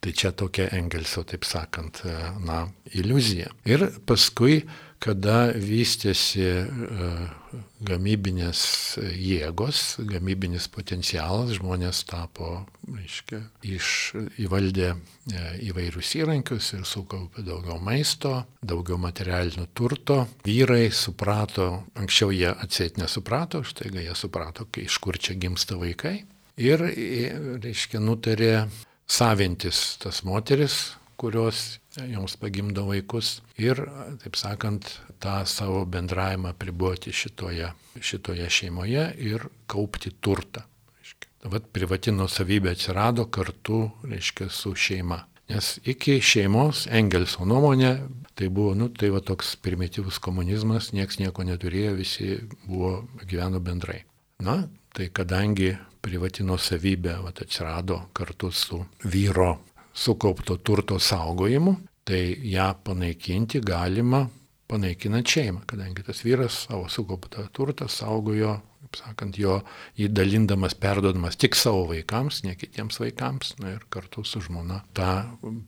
Tai 0.01 0.13
čia 0.13 0.33
tokia 0.37 0.69
Engelso, 0.77 1.25
taip 1.25 1.47
sakant, 1.49 2.03
e, 2.05 2.13
na, 2.45 2.67
iliuzija. 2.95 3.49
Ir 3.67 3.89
paskui, 4.07 4.61
kada 5.03 5.51
vystėsi 5.57 6.45
e, 6.45 7.09
gamybinės 7.87 8.61
jėgos, 9.17 9.81
gamybinis 10.09 10.69
potencialas, 10.73 11.55
žmonės 11.59 12.03
tapo, 12.09 12.67
reiškia, 12.87 13.41
iš, 13.67 13.89
įvaldė 14.45 14.93
e, 14.93 14.97
įvairius 15.71 16.15
įrankius 16.21 16.73
ir 16.77 16.87
sukaupė 16.89 17.45
daugiau 17.47 17.81
maisto, 17.83 18.45
daugiau 18.61 19.01
materialinio 19.01 19.67
turto. 19.77 20.23
Vyrai 20.47 20.91
suprato, 20.93 21.87
anksčiau 21.97 22.33
jie 22.37 22.53
atseit 22.53 23.01
nesuprato, 23.01 23.65
štai 23.67 23.93
jie 23.97 24.17
suprato, 24.17 24.69
iš 24.81 25.01
kur 25.01 25.19
čia 25.19 25.39
gimsta 25.41 25.81
vaikai. 25.81 26.19
Ir, 26.57 26.81
reiškia, 27.61 28.01
nutarė 28.01 28.53
savintis 29.07 29.97
tas 30.03 30.23
moteris, 30.27 30.97
kurios 31.17 31.79
joms 31.97 32.37
pagimdo 32.37 32.85
vaikus 32.91 33.41
ir, 33.59 33.81
taip 34.23 34.37
sakant, 34.37 34.89
tą 35.23 35.39
savo 35.49 35.85
bendravimą 35.89 36.53
priboti 36.59 37.13
šitoje, 37.13 37.71
šitoje 38.01 38.51
šeimoje 38.51 39.07
ir 39.19 39.47
kaupti 39.67 40.13
turtą. 40.21 40.67
Vat 41.47 41.69
privati 41.73 42.11
nusavybė 42.11 42.73
atsirado 42.75 43.29
kartu, 43.31 43.87
reiškia, 44.05 44.51
su 44.51 44.75
šeima. 44.75 45.23
Nes 45.47 45.77
iki 45.87 46.19
šeimos 46.19 46.89
Engelso 46.91 47.47
nuomonė 47.47 47.93
tai 48.37 48.49
buvo, 48.51 48.75
nu, 48.75 48.89
tai 48.91 49.13
va 49.15 49.23
toks 49.23 49.55
primityvus 49.63 50.19
komunizmas, 50.21 50.91
nieks 50.93 51.21
nieko 51.23 51.47
neturėjo, 51.47 51.95
visi 51.97 52.33
buvo, 52.67 53.07
gyveno 53.23 53.63
bendrai. 53.63 54.03
Na, 54.45 54.61
tai 54.93 55.09
kadangi 55.17 55.71
privati 56.05 56.45
nusavybė 56.45 57.17
vat, 57.25 57.41
atsirado 57.41 58.03
kartu 58.17 58.51
su 58.53 58.83
vyro 59.09 59.55
sukaupto 59.97 60.59
turto 60.61 60.99
saugojimu, 61.01 61.73
tai 62.05 62.37
ją 62.45 62.69
panaikinti 62.85 63.63
galima 63.65 64.27
panaikinant 64.69 65.31
šeimą, 65.31 65.63
kadangi 65.71 66.05
tas 66.07 66.21
vyras 66.27 66.67
savo 66.67 66.89
sukauptą 66.91 67.47
turtą 67.55 67.89
saugojo, 67.91 68.59
kaip 68.83 68.99
sakant, 69.01 69.39
jo 69.41 69.61
įdalindamas, 70.05 70.77
perdodamas 70.79 71.39
tik 71.41 71.57
savo 71.59 71.87
vaikams, 71.91 72.43
ne 72.47 72.55
kitiems 72.59 73.01
vaikams, 73.03 73.55
na, 73.63 73.77
ir 73.79 73.87
kartu 73.91 74.25
su 74.27 74.43
žmona 74.45 74.83
tą 74.97 75.13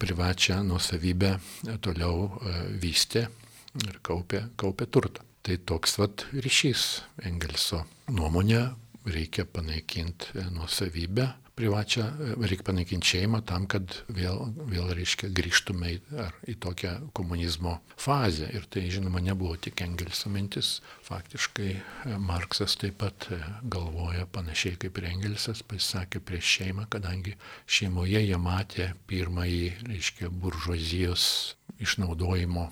privačią 0.02 0.60
nusavybę 0.66 1.36
toliau 1.84 2.28
e, 2.28 2.58
vystė 2.82 3.28
ir 3.86 4.02
kaupė, 4.04 4.44
kaupė 4.60 4.90
turtą. 4.92 5.27
Tai 5.48 5.56
toks 5.64 5.94
vat 5.96 6.26
ryšys 6.44 6.82
Engelso 7.24 7.78
nuomonė, 8.12 8.66
reikia 9.08 9.46
panaikinti 9.48 10.34
e, 10.36 10.42
nuosavybę 10.52 11.24
privačią, 11.56 12.02
e, 12.04 12.34
reikia 12.50 12.66
panaikinti 12.66 13.08
šeimą 13.14 13.38
tam, 13.48 13.64
kad 13.64 13.94
vėl, 14.12 14.42
vėl 14.68 14.90
reiškia, 14.98 15.30
grįžtume 15.32 15.94
į, 15.94 16.02
ar, 16.20 16.34
į 16.52 16.58
tokią 16.60 16.90
komunizmo 17.16 17.78
fazę. 17.96 18.50
Ir 18.52 18.66
tai, 18.68 18.82
žinoma, 18.92 19.22
nebuvo 19.24 19.56
tik 19.56 19.80
Engelso 19.86 20.28
mintis. 20.28 20.82
Faktiškai 21.06 21.70
e, 21.72 22.18
Marksas 22.20 22.76
taip 22.82 22.98
pat 23.00 23.30
galvoja 23.64 24.26
panašiai 24.34 24.76
kaip 24.82 25.00
ir 25.00 25.06
Engelsas, 25.14 25.62
pasisakė 25.64 26.20
prieš 26.28 26.50
šeimą, 26.58 26.84
kadangi 26.92 27.38
šeimoje 27.64 28.20
jie 28.26 28.36
matė 28.36 28.90
pirmąjį, 29.08 29.72
reiškia, 29.94 30.28
buržuazijos 30.44 31.24
išnaudojimo 31.80 32.66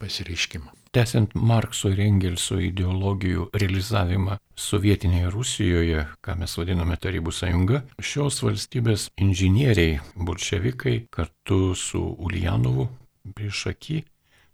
pasireiškimą. 0.00 0.72
Tęsiant 0.94 1.32
Markso 1.34 1.90
ir 1.90 1.98
Engelso 2.04 2.54
ideologijų 2.62 3.48
realizavimą 3.58 4.36
sovietinėje 4.54 5.30
Rusijoje, 5.34 6.04
ką 6.22 6.36
mes 6.38 6.52
vadiname 6.54 6.94
Tarybų 7.02 7.32
sąjunga, 7.34 7.80
šios 7.98 8.36
valstybės 8.46 9.08
inžinieriai, 9.18 9.96
bolševikai 10.14 10.92
kartu 11.10 11.74
su 11.74 11.98
Uljanovu 11.98 12.86
prieš 13.34 13.64
akį 13.72 13.96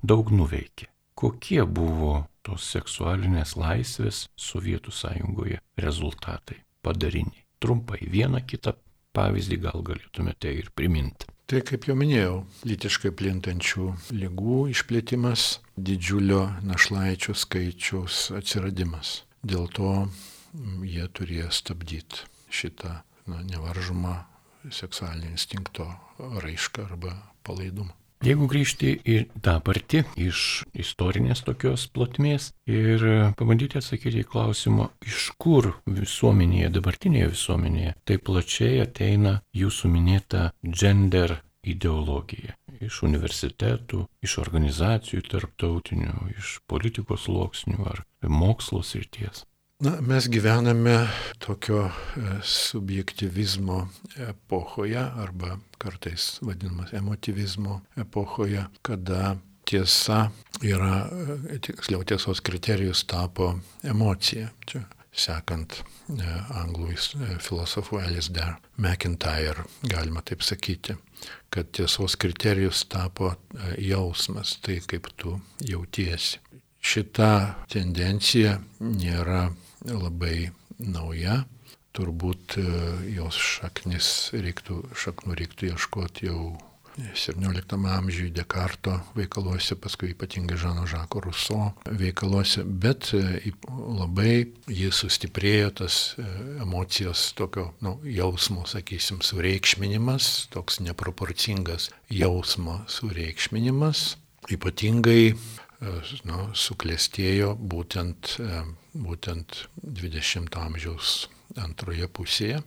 daug 0.01 0.33
nuveikė. 0.33 0.89
Kokie 1.13 1.61
buvo 1.69 2.15
tos 2.41 2.71
seksualinės 2.73 3.53
laisvės 3.61 4.23
Sovietų 4.33 4.97
sąjungoje 4.97 5.61
rezultatai, 5.77 6.63
padariniai? 6.81 7.45
Trumpai 7.61 8.01
vieną 8.09 8.41
kitą 8.49 8.79
pavyzdį 9.13 9.61
gal 9.67 9.85
galėtumėte 9.85 10.57
ir 10.57 10.73
priminti. 10.73 11.29
Tai 11.51 11.59
kaip 11.67 11.89
jau 11.89 11.97
minėjau, 11.99 12.35
lytiškai 12.63 13.11
plintančių 13.19 13.89
lygų 14.15 14.59
išplėtimas, 14.71 15.57
didžiulio 15.75 16.45
našlaičių 16.63 17.35
skaičiaus 17.35 18.19
atsiradimas. 18.39 19.25
Dėl 19.43 19.67
to 19.75 19.91
mm, 20.05 20.85
jie 20.87 21.09
turėjo 21.11 21.51
stabdyti 21.51 22.23
šitą 22.55 22.93
na, 23.27 23.43
nevaržomą 23.51 24.15
seksualinio 24.71 25.35
instinkto 25.35 25.89
raišką 26.21 26.87
arba 26.87 27.17
palaidumą. 27.43 28.00
Jeigu 28.21 28.51
grįžti 28.53 28.91
į 29.09 29.15
dabartį 29.41 30.03
iš 30.21 30.41
istorinės 30.77 31.41
tokios 31.47 31.87
plotmės 31.89 32.51
ir 32.69 33.01
pabandyti 33.41 33.81
atsakyti 33.81 34.21
į 34.21 34.27
klausimą, 34.29 34.91
iš 35.09 35.31
kur 35.41 35.71
visuomenėje, 35.89 36.69
dabartinėje 36.75 37.31
visuomenėje 37.33 37.95
taip 38.05 38.27
plačiai 38.29 38.83
ateina 38.85 39.39
jūsų 39.57 39.93
minėta 39.95 40.51
gender 40.61 41.39
ideologija. 41.65 42.59
Iš 42.81 43.03
universitetų, 43.09 44.05
iš 44.25 44.37
organizacijų 44.45 45.25
tarptautinių, 45.33 46.31
iš 46.37 46.59
politikos 46.69 47.25
sluoksnių 47.25 47.89
ar 47.89 48.05
mokslo 48.29 48.85
srities. 48.85 49.47
Na, 49.81 50.01
mes 50.01 50.29
gyvename 50.29 51.09
tokio 51.39 51.87
e, 51.87 51.91
subjektivizmo 52.43 53.89
epochoje 54.29 54.99
arba 54.99 55.59
kartais 55.79 56.39
vadinamas 56.43 56.93
emotivizmo 56.93 57.81
epochoje, 57.97 58.65
kada 58.83 59.37
tiesa 59.65 60.31
yra, 60.63 61.09
e, 61.49 61.59
tiksliau 61.59 62.05
tiesos 62.05 62.43
kriterijus 62.45 63.07
tapo 63.09 63.55
emocija. 63.83 64.51
Čia 64.69 64.83
sekant 65.17 65.79
e, 65.81 66.29
anglų 66.61 66.93
filosofų 67.41 68.03
Alice 68.03 68.45
McIntyre, 68.77 69.65
galima 69.89 70.21
taip 70.21 70.45
sakyti, 70.45 70.99
kad 71.49 71.73
tiesos 71.73 72.19
kriterijus 72.21 72.85
tapo 72.85 73.33
jausmas, 73.79 74.59
tai 74.61 74.83
kaip 74.85 75.09
tu 75.17 75.39
jautiesi. 75.65 76.37
Šita 76.81 77.33
tendencija 77.69 78.59
nėra 78.81 79.49
labai 79.89 80.51
nauja. 80.79 81.45
Turbūt 81.91 82.55
e, 82.61 82.65
jos 83.17 83.35
šaknis 83.35 84.31
reiktų, 84.31 84.85
šaknų 84.95 85.35
reiktų 85.41 85.73
ieškoti 85.73 86.29
jau 86.29 86.53
17 87.01 87.75
amžiuje 87.97 88.31
Dekarto 88.35 88.95
veikaluose, 89.17 89.75
paskui 89.81 90.13
ypatingai 90.13 90.59
Žano 90.61 90.85
Žako 90.87 91.23
Ruso 91.25 91.59
veikaluose, 91.87 92.63
bet 92.63 93.11
e, 93.17 93.53
labai 93.67 94.53
jis 94.71 95.03
sustiprėjo 95.03 95.73
tas 95.83 95.99
e, 96.15 96.27
emocijos 96.63 97.33
tokio 97.39 97.73
nu, 97.83 97.97
jausmo, 98.07 98.67
sakysim, 98.71 99.19
sureikšminimas, 99.27 100.51
toks 100.55 100.79
neproporcingas 100.85 101.89
jausmo 102.11 102.85
sureikšminimas, 102.87 104.15
ypatingai 104.51 105.35
nu, 106.29 106.39
suklestėjo 106.55 107.55
būtent, 107.57 108.37
būtent 108.95 109.65
20 109.83 110.57
amžiaus 110.59 111.29
antroje 111.61 112.09
pusėje. 112.09 112.61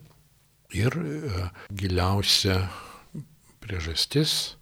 Ir 0.74 0.96
e, 0.98 1.48
giliausia 1.70 2.58
priežastis 3.62 4.56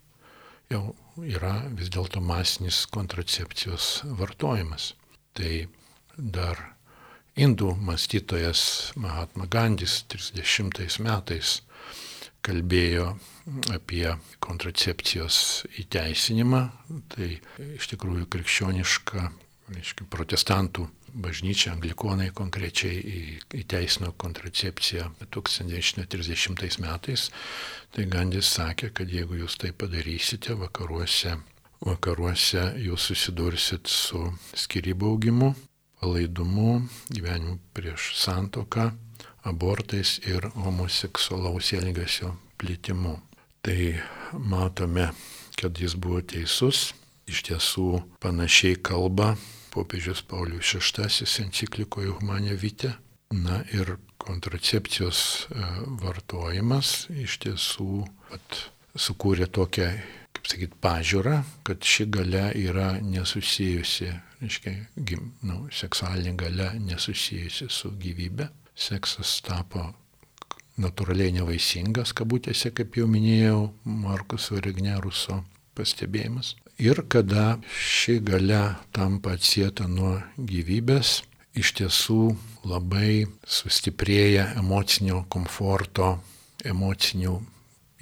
jau 0.70 0.92
yra 1.24 1.54
vis 1.76 1.90
dėlto 1.92 2.20
masinis 2.24 2.84
kontracepcijos 2.92 4.02
vartojimas. 4.18 4.92
Tai 5.32 5.66
dar 6.16 6.60
indų 7.36 7.72
mąstytojas 7.80 8.92
Mahatma 9.00 9.48
Gandis 9.48 10.02
30 10.12 11.00
metais 11.04 11.60
kalbėjo 12.42 13.12
apie 13.72 14.06
kontracepcijos 14.42 15.36
įteisinimą, 15.78 16.62
tai 17.14 17.36
iš 17.78 17.88
tikrųjų 17.92 18.26
krikščioniška, 18.34 19.28
reiškia, 19.76 20.08
protestantų 20.10 20.88
bažnyčia, 21.14 21.72
anglikonai 21.76 22.30
konkrečiai 22.34 23.38
įteisino 23.56 24.12
kontracepciją 24.16 25.10
1930 25.30 26.80
metais. 26.82 27.28
Tai 27.92 28.06
Gandis 28.08 28.48
sakė, 28.56 28.92
kad 28.96 29.12
jeigu 29.12 29.42
jūs 29.42 29.58
tai 29.60 29.72
padarysite 29.76 30.56
vakaruose, 30.58 31.36
vakaruose 31.84 32.64
jūs 32.80 33.10
susidursit 33.12 33.90
su 33.90 34.24
skirybų 34.56 35.12
augimu, 35.12 35.52
palaidumu, 36.00 36.82
gyvenimu 37.12 37.58
prieš 37.76 38.12
santoką, 38.18 38.90
abortais 39.44 40.18
ir 40.26 40.48
homoseksualaus 40.56 41.72
elgesio 41.78 42.34
plitimu. 42.58 43.18
Tai 43.62 43.78
matome, 44.34 45.12
kad 45.60 45.78
jis 45.78 45.94
buvo 45.94 46.18
teisus, 46.26 46.90
iš 47.30 47.44
tiesų 47.46 48.02
panašiai 48.22 48.80
kalba 48.82 49.36
popiežius 49.72 50.22
Paulius 50.28 50.74
VI 50.76 51.08
enciklikoje 51.46 52.12
Humanė 52.18 52.56
Vite. 52.60 52.92
Na 53.32 53.62
ir 53.72 53.94
kontracepcijos 54.20 55.20
e, 55.48 55.68
vartojimas 56.02 57.08
iš 57.16 57.38
tiesų 57.46 58.02
at, 58.36 58.58
sukūrė 58.92 59.48
tokią, 59.48 59.88
kaip 60.36 60.50
sakyt, 60.50 60.76
pažiūrą, 60.84 61.38
kad 61.64 61.80
ši 61.80 62.06
gale 62.12 62.44
yra 62.60 62.90
nesusijusi, 63.00 64.10
reiškia, 64.42 64.74
gim, 64.96 65.32
nu, 65.48 65.64
seksualinė 65.72 66.36
gale 66.44 66.68
nesusijusi 66.84 67.70
su 67.72 67.94
gyvybe. 68.02 68.50
Seksas 68.76 69.38
tapo 69.44 69.88
natūraliai 70.80 71.32
nevaisingas, 71.36 72.14
kabutėse, 72.16 72.72
kaip 72.76 72.96
jau 73.00 73.08
minėjau, 73.08 73.70
Markuso 73.84 74.60
Regneruso 74.60 75.42
pastebėjimas. 75.76 76.54
Ir 76.82 77.04
kada 77.08 77.60
ši 77.70 78.18
gale 78.26 78.62
tampa 78.90 79.36
atsieta 79.36 79.86
nuo 79.86 80.16
gyvybės, 80.36 81.20
iš 81.54 81.72
tiesų 81.78 82.32
labai 82.66 83.28
sustiprėja 83.46 84.48
emocinio 84.58 85.22
komforto, 85.30 86.16
emocinių 86.66 87.36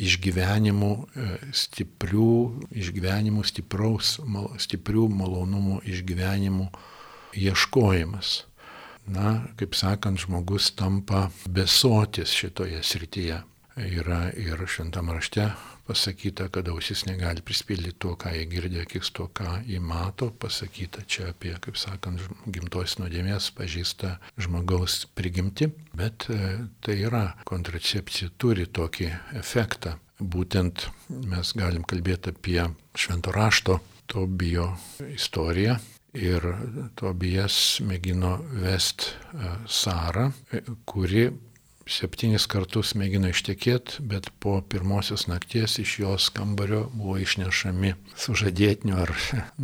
išgyvenimų, 0.01 0.93
e, 0.97 1.33
stiprių 1.53 2.31
išgyvenimų, 2.73 3.45
stipraus, 3.45 4.17
stiprių 4.65 5.09
malonumų 5.13 5.83
išgyvenimų 5.85 6.71
ieškojimas 7.37 8.39
na, 9.11 9.41
kaip 9.59 9.75
sakant, 9.75 10.21
žmogus 10.21 10.71
tampa 10.77 11.29
besotis 11.49 12.33
šitoje 12.37 12.83
srityje. 12.83 13.43
Yra 13.81 14.29
ir 14.37 14.61
šventame 14.69 15.15
rašte 15.15 15.47
pasakyta, 15.91 16.47
kad 16.55 16.69
ausis 16.71 17.03
negali 17.09 17.43
prispildyti 17.43 17.99
to, 17.99 18.13
ką 18.21 18.31
jie 18.37 18.45
girdė, 18.51 18.85
akis 18.85 19.11
to, 19.17 19.27
ką 19.35 19.57
jie 19.67 19.81
mato, 19.83 20.29
pasakyta 20.31 21.03
čia 21.03 21.33
apie, 21.33 21.51
kaip 21.65 21.79
sakant, 21.81 22.23
gimtos 22.47 22.95
nuodėmės 23.01 23.51
pažįsta 23.59 24.13
žmogaus 24.39 25.03
prigimti, 25.19 25.73
bet 25.99 26.29
e, 26.31 26.39
tai 26.85 27.01
yra 27.09 27.25
kontracepcija, 27.51 28.31
turi 28.39 28.69
tokį 28.71 29.11
efektą. 29.43 29.97
Būtent 30.21 30.87
mes 31.27 31.55
galim 31.59 31.83
kalbėti 31.89 32.37
apie 32.37 32.63
švento 32.95 33.35
rašto 33.35 33.81
Tobijo 34.11 34.71
istoriją. 35.11 35.79
Ir 36.19 36.43
Tobijas 36.99 37.79
mėgino 37.87 38.37
vest 38.63 39.13
Sarą, 39.71 40.27
kuri 40.85 41.29
septynis 41.91 42.47
kartus 42.51 42.95
mėgino 42.99 43.31
ištekėti, 43.33 44.03
bet 44.07 44.31
po 44.43 44.59
pirmosios 44.63 45.27
nakties 45.31 45.79
iš 45.83 45.99
jos 46.03 46.29
kambario 46.35 46.87
buvo 46.95 47.19
išnešami 47.21 47.95
sužadėtinių 48.19 48.97
ar 49.03 49.15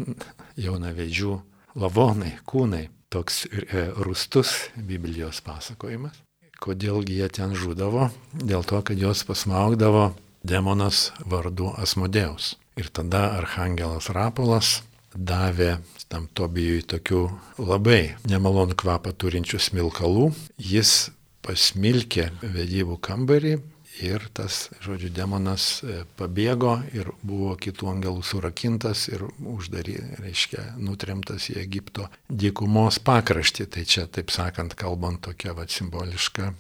jaunavedžių 0.67 1.39
lavonai, 1.79 2.37
kūnai. 2.49 2.87
Toks 3.07 3.45
e, 3.47 3.87
rustus 4.03 4.67
Biblijos 4.75 5.39
pasakojimas. 5.47 6.19
Kodėlgi 6.59 7.21
jie 7.21 7.29
ten 7.31 7.55
žudavo? 7.55 8.09
Dėl 8.35 8.67
to, 8.67 8.81
kad 8.83 8.99
jos 8.99 9.23
pasmaugdavo 9.29 10.09
demonas 10.43 11.13
vardu 11.23 11.71
Asmodeus. 11.79 12.57
Ir 12.77 12.91
tada 12.93 13.37
arhangelas 13.39 14.11
Rapolas 14.13 14.81
davė 15.17 15.79
tam 16.11 16.27
Tobijui 16.29 16.83
tokių 16.85 17.23
labai 17.63 18.17
nemalonų 18.29 18.77
kvapą 18.79 19.15
turinčių 19.17 19.61
smilkalų. 19.69 20.31
Jis 20.61 21.11
pasmilkė 21.47 22.31
vedybų 22.43 22.99
kambarį 23.03 23.57
ir 24.03 24.27
tas, 24.37 24.67
žodžiu, 24.85 25.11
demonas 25.15 25.81
e, 25.81 26.03
pabėgo 26.19 26.77
ir 26.97 27.09
buvo 27.25 27.55
kitų 27.61 27.91
angelų 27.95 28.25
surakintas 28.27 29.07
ir 29.09 29.25
uždary, 29.41 29.97
reiškia, 30.21 30.75
nutremtas 30.77 31.49
į 31.53 31.61
Egipto 31.63 32.11
dykumos 32.29 33.01
pakraštį. 33.07 33.69
Tai 33.73 33.85
čia, 33.89 34.07
taip 34.11 34.33
sakant, 34.35 34.77
kalbant 34.79 35.23
tokia 35.25 35.57
va 35.57 35.67
simboliška 35.69 36.53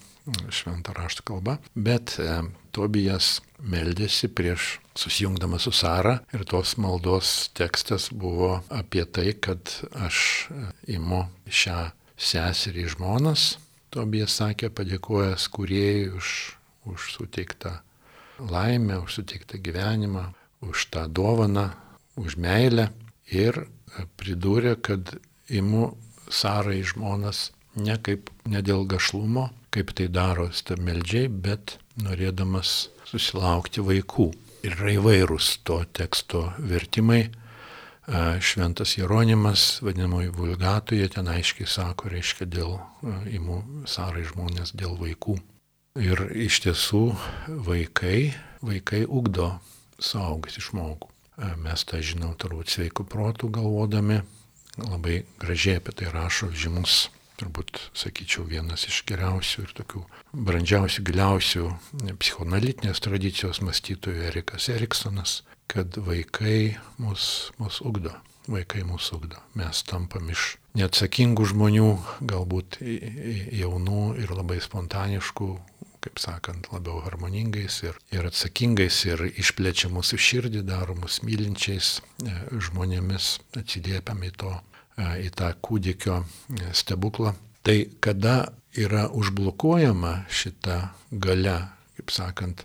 šventą 0.51 0.95
rašto 0.97 1.27
kalba. 1.27 1.59
Bet 1.75 2.17
e, 2.19 2.41
Tobijas 2.77 3.41
meldėsi 3.63 4.29
prieš 4.29 4.77
susijungdamas 4.97 5.65
su 5.65 5.73
Sara 5.73 6.19
ir 6.35 6.45
tos 6.49 6.77
maldos 6.81 7.51
tekstas 7.57 8.11
buvo 8.13 8.59
apie 8.73 9.05
tai, 9.05 9.33
kad 9.41 9.61
aš 9.97 10.49
e, 10.51 10.67
imu 10.97 11.27
šią 11.47 11.79
seserį 12.17 12.89
žmonas 12.97 13.55
Tobijas 13.97 14.35
sakė, 14.37 14.69
padėkojęs 14.77 15.47
kuriejai 15.57 16.09
už, 16.19 16.31
už 16.93 17.05
suteiktą 17.15 17.79
laimę, 18.53 18.99
už 19.01 19.23
suteiktą 19.23 19.57
gyvenimą, 19.65 20.27
už 20.61 20.91
tą 20.93 21.07
dovaną, 21.09 21.71
už 22.21 22.37
meilę 22.37 22.91
ir 23.33 23.63
pridūrė, 24.21 24.77
kad 24.85 25.17
imu 25.49 25.95
Sarai 26.29 26.83
žmonas 26.85 27.53
ne 27.77 27.97
kaip 27.97 28.29
ne 28.45 28.61
dėl 28.61 28.85
gašlumo, 28.85 29.49
kaip 29.73 29.95
tai 29.97 30.11
daro 30.13 30.51
stameldžiai, 30.53 31.31
bet 31.31 31.79
norėdamas 31.97 32.91
susilaukti 33.09 33.81
vaikų. 33.81 34.29
Ir 34.67 34.77
yra 34.77 34.93
įvairūs 34.99 35.51
to 35.65 35.81
teksto 35.97 36.51
vertimai 36.59 37.29
Šventas 38.41 38.93
Jeronimas, 38.99 39.81
vadinamoji 39.83 40.29
vulgatoje, 40.31 41.09
ten 41.11 41.27
aiškiai 41.27 41.67
sako, 41.67 42.11
reiškia 42.13 42.47
dėl 42.47 42.77
imų 43.35 43.57
sarai 43.91 44.23
žmonės, 44.29 44.77
dėl 44.79 44.95
vaikų. 45.01 45.35
Ir 45.99 46.23
iš 46.31 46.61
tiesų 46.63 47.03
vaikai, 47.67 48.37
vaikai 48.63 49.03
ugdo 49.09 49.57
suaugusi 49.99 50.63
žmogų. 50.63 51.11
Mes 51.65 51.83
tą 51.85 51.99
žinom 51.99 52.37
turbūt 52.39 52.71
sveikų 52.73 53.09
protų 53.11 53.51
galvodami, 53.59 54.21
labai 54.79 55.25
gražiai 55.43 55.81
apie 55.81 55.97
tai 55.99 56.13
rašo 56.15 56.53
žymus, 56.55 57.09
turbūt 57.41 57.81
sakyčiau, 57.97 58.47
vienas 58.49 58.87
iš 58.89 59.03
geriausių 59.09 59.67
ir 59.67 59.75
tokių 59.81 60.05
brandžiausių, 60.47 61.05
giliausių 61.11 61.67
psichoanalitinės 62.23 63.03
tradicijos 63.05 63.61
mąstytojų 63.67 64.29
Erikas 64.31 64.71
Eriksonas, 64.73 65.41
kad 65.71 65.99
vaikai 66.07 66.77
mus, 67.03 67.53
mus 67.59 67.83
ugdo. 67.85 68.15
Vaikai 68.47 68.85
mūsų 68.87 69.17
ugdo. 69.19 69.41
Mes 69.59 69.81
tampam 69.83 70.29
iš 70.31 70.53
neatsakingų 70.79 71.49
žmonių, 71.51 71.89
galbūt 72.31 72.79
jaunų 73.59 74.03
ir 74.23 74.31
labai 74.31 74.61
spontaniškų, 74.63 75.49
kaip 76.07 76.21
sakant, 76.23 76.69
labiau 76.71 77.01
harmoningais 77.03 77.81
ir, 77.83 77.99
ir 78.15 78.29
atsakingais 78.29 79.01
ir 79.09 79.25
išplečia 79.33 79.91
mūsų 79.91 80.21
širdį, 80.29 80.63
daro 80.69 80.95
mus 80.95 81.19
mylinčiais 81.27 81.97
e, 81.99 82.37
žmonėmis, 82.69 83.33
atsiliepiam 83.59 84.23
į, 84.23 84.31
to, 84.39 84.53
e, 84.95 85.09
į 85.27 85.33
tą 85.35 85.51
kūdikio 85.67 86.21
e, 86.23 86.71
stebuklą. 86.71 87.35
Tai 87.67 87.79
kada 87.99 88.37
yra 88.79 89.09
užblokuojama 89.11 90.21
šita 90.31 90.79
gale, 91.11 91.59
kaip 91.99 92.15
sakant, 92.15 92.63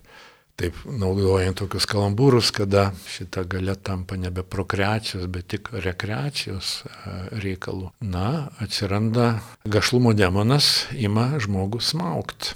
taip 0.62 0.78
naudojant 0.86 1.58
tokius 1.58 1.88
kalambūrus, 1.90 2.52
kada 2.54 2.92
šita 3.10 3.44
galia 3.50 3.76
tampa 3.76 4.18
nebe 4.20 4.44
prokreacijos, 4.46 5.26
bet 5.32 5.50
tik 5.54 5.72
rekreacijos 5.74 6.82
e, 6.86 7.14
reikalų. 7.42 7.92
Na, 8.06 8.52
atsiranda 8.62 9.34
gašlumo 9.66 10.14
demonas, 10.18 10.88
ima 10.94 11.32
žmogus 11.42 11.94
smaukt. 11.96 12.54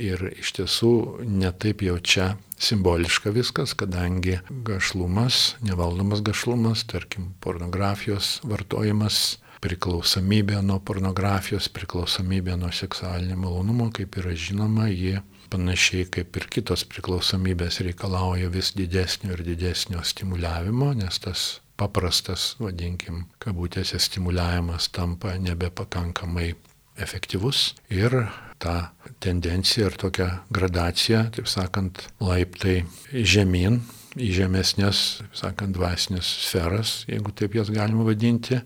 Ir 0.00 0.22
iš 0.32 0.54
tiesų 0.56 0.92
netaip 1.28 1.84
jau 1.84 1.98
čia 2.00 2.30
simboliška 2.56 3.30
viskas, 3.34 3.74
kadangi 3.76 4.38
gašlumas, 4.48 5.58
nevaldomas 5.60 6.24
gašlumas, 6.24 6.86
tarkim, 6.88 7.34
pornografijos 7.44 8.38
vartojimas, 8.48 9.36
priklausomybė 9.60 10.62
nuo 10.64 10.80
pornografijos, 10.80 11.68
priklausomybė 11.76 12.56
nuo 12.60 12.72
seksualinio 12.72 13.36
malonumo, 13.40 13.90
kaip 13.94 14.16
yra 14.20 14.32
žinoma, 14.36 14.88
ji 14.88 15.18
panašiai 15.50 16.06
kaip 16.12 16.36
ir 16.36 16.48
kitos 16.52 16.84
priklausomybės 16.90 17.80
reikalauja 17.86 18.50
vis 18.52 18.72
didesnio 18.76 19.34
ir 19.36 19.44
didesnio 19.46 20.02
stimuliavimo, 20.04 20.92
nes 20.98 21.20
tas 21.22 21.46
paprastas, 21.76 22.54
vadinkim, 22.60 23.26
kabutėse 23.42 23.98
stimuliavimas 24.00 24.88
tampa 24.96 25.34
nebepakankamai 25.40 26.54
efektyvus 26.96 27.74
ir 27.92 28.16
ta 28.58 28.92
tendencija 29.20 29.90
ir 29.90 29.98
tokia 30.00 30.28
gradacija, 30.54 31.26
taip 31.36 31.48
sakant, 31.50 32.06
laiptai 32.24 32.80
žemyn 33.12 33.82
į 34.16 34.32
žemesnės, 34.38 35.02
taip 35.20 35.40
sakant, 35.42 35.76
dvasinės 35.76 36.30
sferas, 36.46 36.98
jeigu 37.10 37.34
taip 37.36 37.58
jas 37.58 37.70
galima 37.72 38.06
vadinti, 38.08 38.62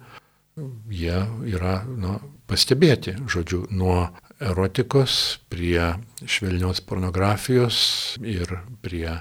jie 0.90 1.18
yra 1.50 1.80
nu, 1.88 2.18
pastebėti, 2.50 3.16
žodžiu, 3.30 3.64
nuo 3.74 4.04
erotikos, 4.40 5.38
prie 5.52 5.94
švelnios 6.24 6.80
pornografijos 6.80 8.16
ir 8.24 8.56
prie, 8.80 9.12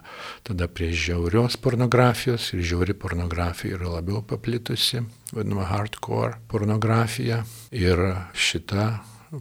tada 0.47 0.67
prie 0.71 0.93
žiaurios 0.95 1.57
pornografijos. 1.59 2.53
Ir 2.55 2.63
žiauri 2.71 2.95
pornografija 2.95 3.75
yra 3.75 3.97
labiau 3.97 4.23
paplitusi, 4.23 5.03
vadinama 5.35 5.67
hardcore 5.69 6.39
pornografija. 6.47 7.43
Ir 7.75 8.05
šita 8.33 8.87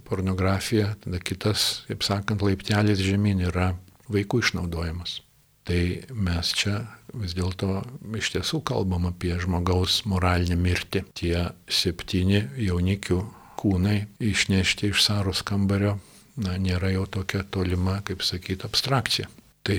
pornografija, 0.05 0.93
tada 1.05 1.23
kitas, 1.23 1.85
kaip 1.89 2.03
sakant, 2.05 2.43
laiptelis 2.43 3.01
žemyn 3.01 3.47
yra 3.47 3.73
vaikų 4.11 4.43
išnaudojimas. 4.43 5.21
Tai 5.69 5.81
mes 6.17 6.53
čia 6.57 6.79
vis 7.13 7.35
dėlto 7.37 7.83
iš 8.17 8.31
tiesų 8.35 8.63
kalbam 8.65 9.05
apie 9.09 9.35
žmogaus 9.41 10.01
moralinę 10.09 10.57
mirtį. 10.57 11.05
Tie 11.17 11.45
septyni 11.69 12.47
jaunikių 12.57 13.21
kūnai 13.59 13.99
išnešti 14.23 14.93
iš 14.93 15.03
Saros 15.05 15.43
kambario, 15.47 15.99
na, 16.39 16.57
nėra 16.63 16.93
jau 16.95 17.07
tokia 17.19 17.43
tolima, 17.43 17.99
kaip 18.07 18.23
sakyti, 18.27 18.67
abstrakcija. 18.69 19.29
Tai, 19.67 19.79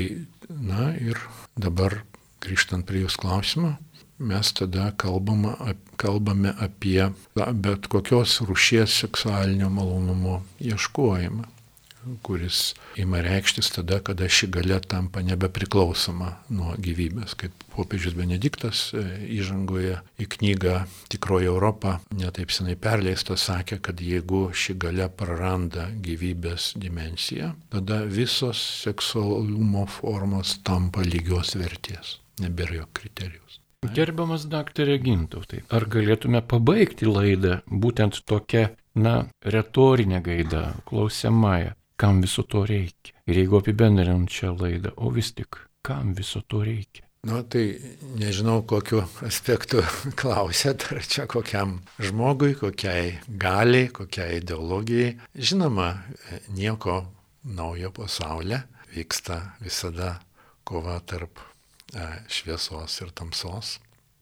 na 0.49 0.91
ir 0.99 1.19
dabar 1.57 2.01
grįžtant 2.43 2.87
prie 2.87 3.05
jūsų 3.05 3.23
klausimo, 3.23 3.75
mes 4.19 4.51
tada 4.55 4.89
kalbama, 4.99 5.55
kalbame 5.99 6.51
apie 6.59 7.11
bet 7.35 7.87
kokios 7.91 8.41
rušies 8.43 8.99
seksualinio 9.05 9.71
malonumo 9.71 10.41
ieškojimą 10.59 11.47
kuris 12.21 12.73
ima 12.95 13.21
reikštis 13.21 13.69
tada, 13.75 13.99
kada 13.99 14.29
ši 14.29 14.47
galia 14.47 14.79
tampa 14.79 15.21
nebepriklausoma 15.25 16.31
nuo 16.49 16.75
gyvybės. 16.79 17.35
Kaip 17.39 17.65
popiežius 17.75 18.15
Benediktas 18.17 18.89
e, 18.93 19.03
įžangoje 19.39 19.99
į 20.19 20.29
knygą 20.35 20.75
Tikroji 21.11 21.49
Europa 21.51 21.97
netaip 22.15 22.53
senai 22.55 22.75
perleistas 22.79 23.47
sakė, 23.49 23.79
kad 23.83 24.01
jeigu 24.03 24.47
ši 24.53 24.77
galia 24.79 25.09
praranda 25.09 25.89
gyvybės 26.07 26.73
dimensiją, 26.79 27.53
tada 27.73 28.03
visos 28.05 28.61
seksualumo 28.83 29.85
formos 29.99 30.57
tampa 30.63 31.05
lygios 31.05 31.55
vertės, 31.59 32.19
nebėra 32.43 32.81
jo 32.81 32.91
kriterijus. 32.93 33.59
Gerbiamas 33.95 34.43
daktarė 34.51 34.97
Gintautai, 34.99 35.61
ar 35.71 35.85
galėtume 35.87 36.41
pabaigti 36.43 37.07
laidą 37.07 37.61
būtent 37.71 38.19
tokia, 38.27 38.73
na, 38.91 39.29
retorinė 39.55 40.19
gaida, 40.25 40.63
klausiamąją? 40.89 41.78
Kam 41.99 42.23
viso 42.23 42.45
to 42.47 42.63
reikia. 42.67 43.15
Ir 43.27 43.43
jeigu 43.43 43.59
apibendrinant 43.59 44.31
šią 44.31 44.55
laidą, 44.59 44.95
o 44.97 45.11
vis 45.13 45.33
tik, 45.35 45.59
kam 45.85 46.15
viso 46.17 46.41
to 46.47 46.63
reikia. 46.65 47.05
Nu, 47.27 47.41
tai 47.43 47.75
nežinau, 48.15 48.61
kokiu 48.63 49.01
aspektu 49.27 49.81
klausėt, 50.19 50.85
ar 50.95 51.03
čia 51.03 51.25
kokiam 51.27 51.81
žmogui, 51.99 52.53
kokiai 52.55 53.17
galiai, 53.27 53.89
kokiai 53.91 54.39
ideologijai. 54.39 55.17
Žinoma, 55.35 55.89
nieko 56.55 57.01
naujo 57.43 57.91
pasaulyje 57.91 58.61
vyksta 58.95 59.41
visada 59.59 60.15
kova 60.63 60.95
tarp 61.03 61.43
e, 61.93 62.07
šviesos 62.31 63.01
ir 63.03 63.11
tamsos. 63.11 63.77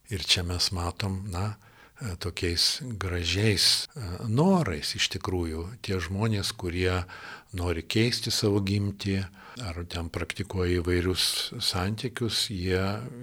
Ir 0.09 0.23
čia 0.23 0.41
mes 0.47 0.71
matom, 0.73 1.19
na, 1.29 1.53
e, 2.01 2.15
tokiais 2.17 2.79
gražiais 2.97 3.85
e, 3.85 4.09
norais 4.25 4.95
iš 4.97 5.11
tikrųjų 5.17 5.67
tie 5.85 5.99
žmonės, 6.01 6.53
kurie 6.57 7.03
nori 7.55 7.83
keisti 7.87 8.31
savo 8.33 8.59
gimtį 8.65 9.21
ar 9.63 9.79
ten 9.89 10.09
praktikuoja 10.13 10.81
įvairius 10.81 11.53
santykius, 11.63 12.47
jie 12.53 12.81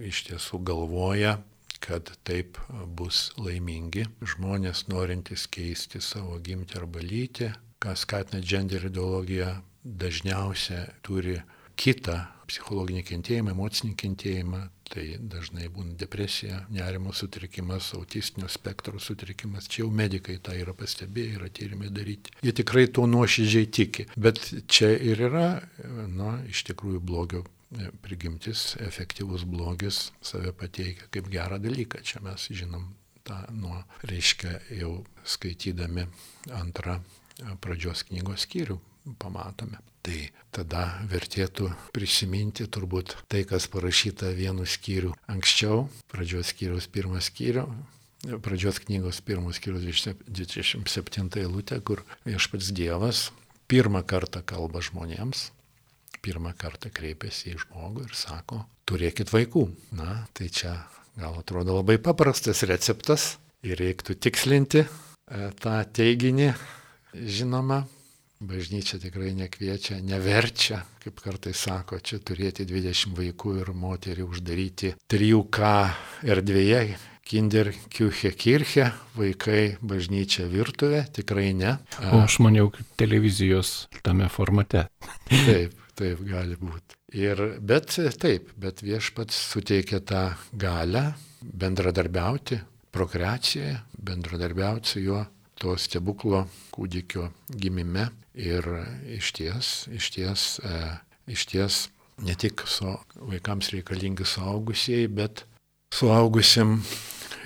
iš 0.08 0.24
tiesų 0.28 0.60
galvoja, 0.66 1.38
kad 1.84 2.10
taip 2.24 2.58
bus 2.96 3.28
laimingi. 3.38 4.06
Žmonės 4.24 4.86
norintys 4.88 5.46
keisti 5.52 6.00
savo 6.02 6.38
gimtį 6.42 6.80
arba 6.80 7.04
lytį, 7.04 7.50
ką 7.82 7.94
skatina 7.98 8.40
gender 8.40 8.88
ideologija, 8.88 9.58
dažniausiai 9.84 10.88
turi 11.04 11.38
kitą 11.76 12.20
psichologinį 12.48 13.02
kentėjimą, 13.08 13.52
emocinį 13.54 13.94
kentėjimą, 14.00 14.60
tai 14.92 15.04
dažnai 15.32 15.68
būna 15.72 15.96
depresija, 16.00 16.60
nerimo 16.72 17.14
sutrikimas, 17.16 17.90
autistinio 17.96 18.50
spektro 18.52 19.00
sutrikimas. 19.00 19.68
Čia 19.70 19.84
jau 19.84 19.90
medikai 19.94 20.36
tą 20.44 20.56
yra 20.60 20.74
pastebėję, 20.76 21.38
yra 21.38 21.50
tyrimai 21.54 21.90
daryti. 21.94 22.34
Jie 22.44 22.54
tikrai 22.56 22.86
tuo 22.92 23.06
nuoširdžiai 23.10 23.70
tiki. 23.72 24.06
Bet 24.16 24.42
čia 24.68 24.92
ir 24.92 25.24
yra, 25.30 25.48
na, 26.12 26.36
iš 26.50 26.66
tikrųjų 26.70 27.02
blogio 27.04 27.44
prigimtis, 28.04 28.74
efektyvus 28.84 29.46
blogis 29.50 30.10
save 30.22 30.52
pateikia 30.54 31.08
kaip 31.14 31.32
gerą 31.32 31.58
dalyką. 31.62 32.04
Čia 32.06 32.22
mes 32.28 32.48
žinom 32.52 32.92
tą 33.26 33.40
nuo, 33.56 33.80
reiškia, 34.04 34.58
jau 34.78 34.98
skaitydami 35.24 36.06
antrą 36.54 37.00
pradžios 37.64 38.04
knygos 38.10 38.44
skyrių 38.46 38.78
pamatome. 39.18 39.80
Tai 40.04 40.18
tada 40.52 40.84
vertėtų 41.08 41.70
prisiminti 41.96 42.66
turbūt 42.68 43.16
tai, 43.32 43.46
kas 43.48 43.66
parašyta 43.72 44.34
vienu 44.36 44.66
skyriu 44.68 45.14
anksčiau, 45.32 45.86
pradžios 46.12 46.52
skyriaus 46.52 46.90
pirmą 46.92 47.22
skyrių, 47.24 47.64
pradžios 48.44 48.82
knygos 48.84 49.22
pirmos 49.24 49.56
skyrius 49.60 50.04
27 50.28 51.40
eilutė, 51.40 51.80
kur 51.80 52.04
viešpats 52.28 52.72
Dievas 52.76 53.30
pirmą 53.68 54.04
kartą 54.04 54.42
kalba 54.44 54.82
žmonėms, 54.84 55.48
pirmą 56.24 56.52
kartą 56.56 56.92
kreipiasi 56.92 57.54
į 57.54 57.62
žmogų 57.64 58.04
ir 58.04 58.16
sako, 58.16 58.64
turėkit 58.88 59.32
vaikų. 59.32 59.66
Na, 59.96 60.24
tai 60.36 60.50
čia 60.52 60.76
gal 61.16 61.40
atrodo 61.40 61.78
labai 61.80 61.96
paprastas 62.02 62.64
receptas 62.68 63.34
ir 63.64 63.78
reiktų 63.80 64.16
tikslinti 64.20 64.84
e, 64.84 64.88
tą 65.60 65.76
teiginį, 65.96 66.52
žinoma, 67.14 67.84
Bažnyčia 68.44 68.98
tikrai 69.00 69.32
nekviečia, 69.38 70.00
neverčia, 70.04 70.82
kaip 71.00 71.20
kartais 71.24 71.62
sako, 71.64 71.96
čia 72.04 72.18
turėti 72.20 72.66
20 72.68 73.16
vaikų 73.16 73.54
ir 73.62 73.70
moterį 73.72 74.26
uždaryti 74.26 74.90
3K 75.08 75.70
erdvėje, 76.28 76.82
kinder 77.24 77.70
kiuche 77.88 78.34
kirche, 78.36 78.90
vaikai 79.16 79.78
bažnyčia 79.80 80.44
virtuvė, 80.50 81.06
tikrai 81.16 81.54
ne. 81.56 81.78
O 82.12 82.20
aš 82.26 82.36
maniau, 82.44 82.68
televizijos 83.00 83.86
tame 84.04 84.28
formate. 84.28 84.86
Taip, 85.48 85.78
taip 85.96 86.20
gali 86.28 86.58
būti. 86.60 87.00
Ir, 87.14 87.40
bet 87.62 87.94
taip, 88.20 88.50
bet 88.58 88.82
viešpats 88.82 89.36
suteikia 89.54 90.02
tą 90.02 90.24
galę 90.58 91.12
bendradarbiauti 91.40 92.58
prokreacijoje, 92.94 93.76
bendradarbiauti 94.02 94.90
su 94.90 95.02
juo 95.04 95.22
to 95.60 95.76
stebuklo 95.78 96.44
kūdikio 96.74 97.30
gimime 97.48 98.08
ir 98.34 98.66
iš 99.16 99.32
ties, 99.36 99.72
iš 99.94 100.10
ties, 100.14 100.46
e, 100.64 100.78
iš 101.30 101.46
ties 101.50 101.80
ne 102.18 102.34
tik 102.34 102.64
su 102.66 102.94
vaikams 103.16 103.70
reikalingi 103.74 104.26
suaugusieji, 104.26 105.08
bet 105.08 105.44
suaugusiam 105.94 106.78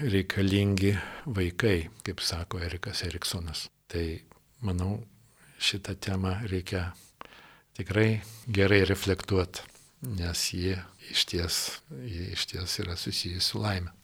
reikalingi 0.01 0.95
vaikai, 1.27 1.89
kaip 2.05 2.21
sako 2.21 2.61
Erikas 2.65 3.03
Eriksonas. 3.05 3.67
Tai 3.89 4.05
manau, 4.65 4.99
šitą 5.59 5.97
temą 6.01 6.37
reikia 6.49 6.93
tikrai 7.79 8.21
gerai 8.47 8.85
reflektuoti, 8.89 9.65
nes 10.19 10.49
ji 10.55 10.77
iš 11.11 11.25
ties, 11.31 11.61
ji 12.05 12.33
iš 12.33 12.47
ties 12.53 12.79
yra 12.85 12.97
susijusi 12.97 13.47
su 13.53 13.63
laime. 13.63 13.98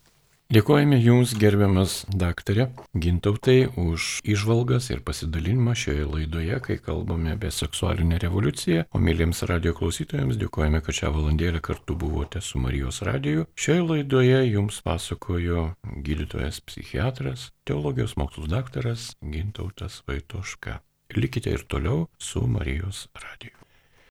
Dėkojame 0.54 1.00
Jums, 1.02 1.32
gerbiamas 1.34 2.04
daktarė 2.14 2.68
Gintautai, 2.94 3.64
už 3.74 4.20
išvalgas 4.22 4.86
ir 4.92 5.00
pasidalinimą 5.02 5.72
šioje 5.74 6.04
laidoje, 6.06 6.60
kai 6.62 6.76
kalbame 6.78 7.32
apie 7.34 7.50
seksualinę 7.50 8.20
revoliuciją. 8.22 8.84
O 8.94 9.00
mėlyms 9.02 9.42
radio 9.50 9.72
klausytojams 9.74 10.38
dėkojame, 10.38 10.78
kad 10.86 10.94
šią 10.94 11.10
valandėlę 11.16 11.58
kartu 11.64 11.98
buvote 11.98 12.38
su 12.38 12.62
Marijos 12.62 13.02
radiju. 13.02 13.48
Šioje 13.58 13.88
laidoje 13.88 14.38
Jums 14.52 14.78
pasakojo 14.86 15.66
gydytojas 16.06 16.62
psichiatras, 16.62 17.48
teologijos 17.66 18.14
mokslus 18.20 18.46
daktaras 18.54 19.10
Gintautas 19.26 20.04
Vaitoška. 20.06 20.78
Likite 21.18 21.50
ir 21.50 21.66
toliau 21.66 22.06
su 22.14 22.46
Marijos 22.46 23.08
radiju. 23.18 23.63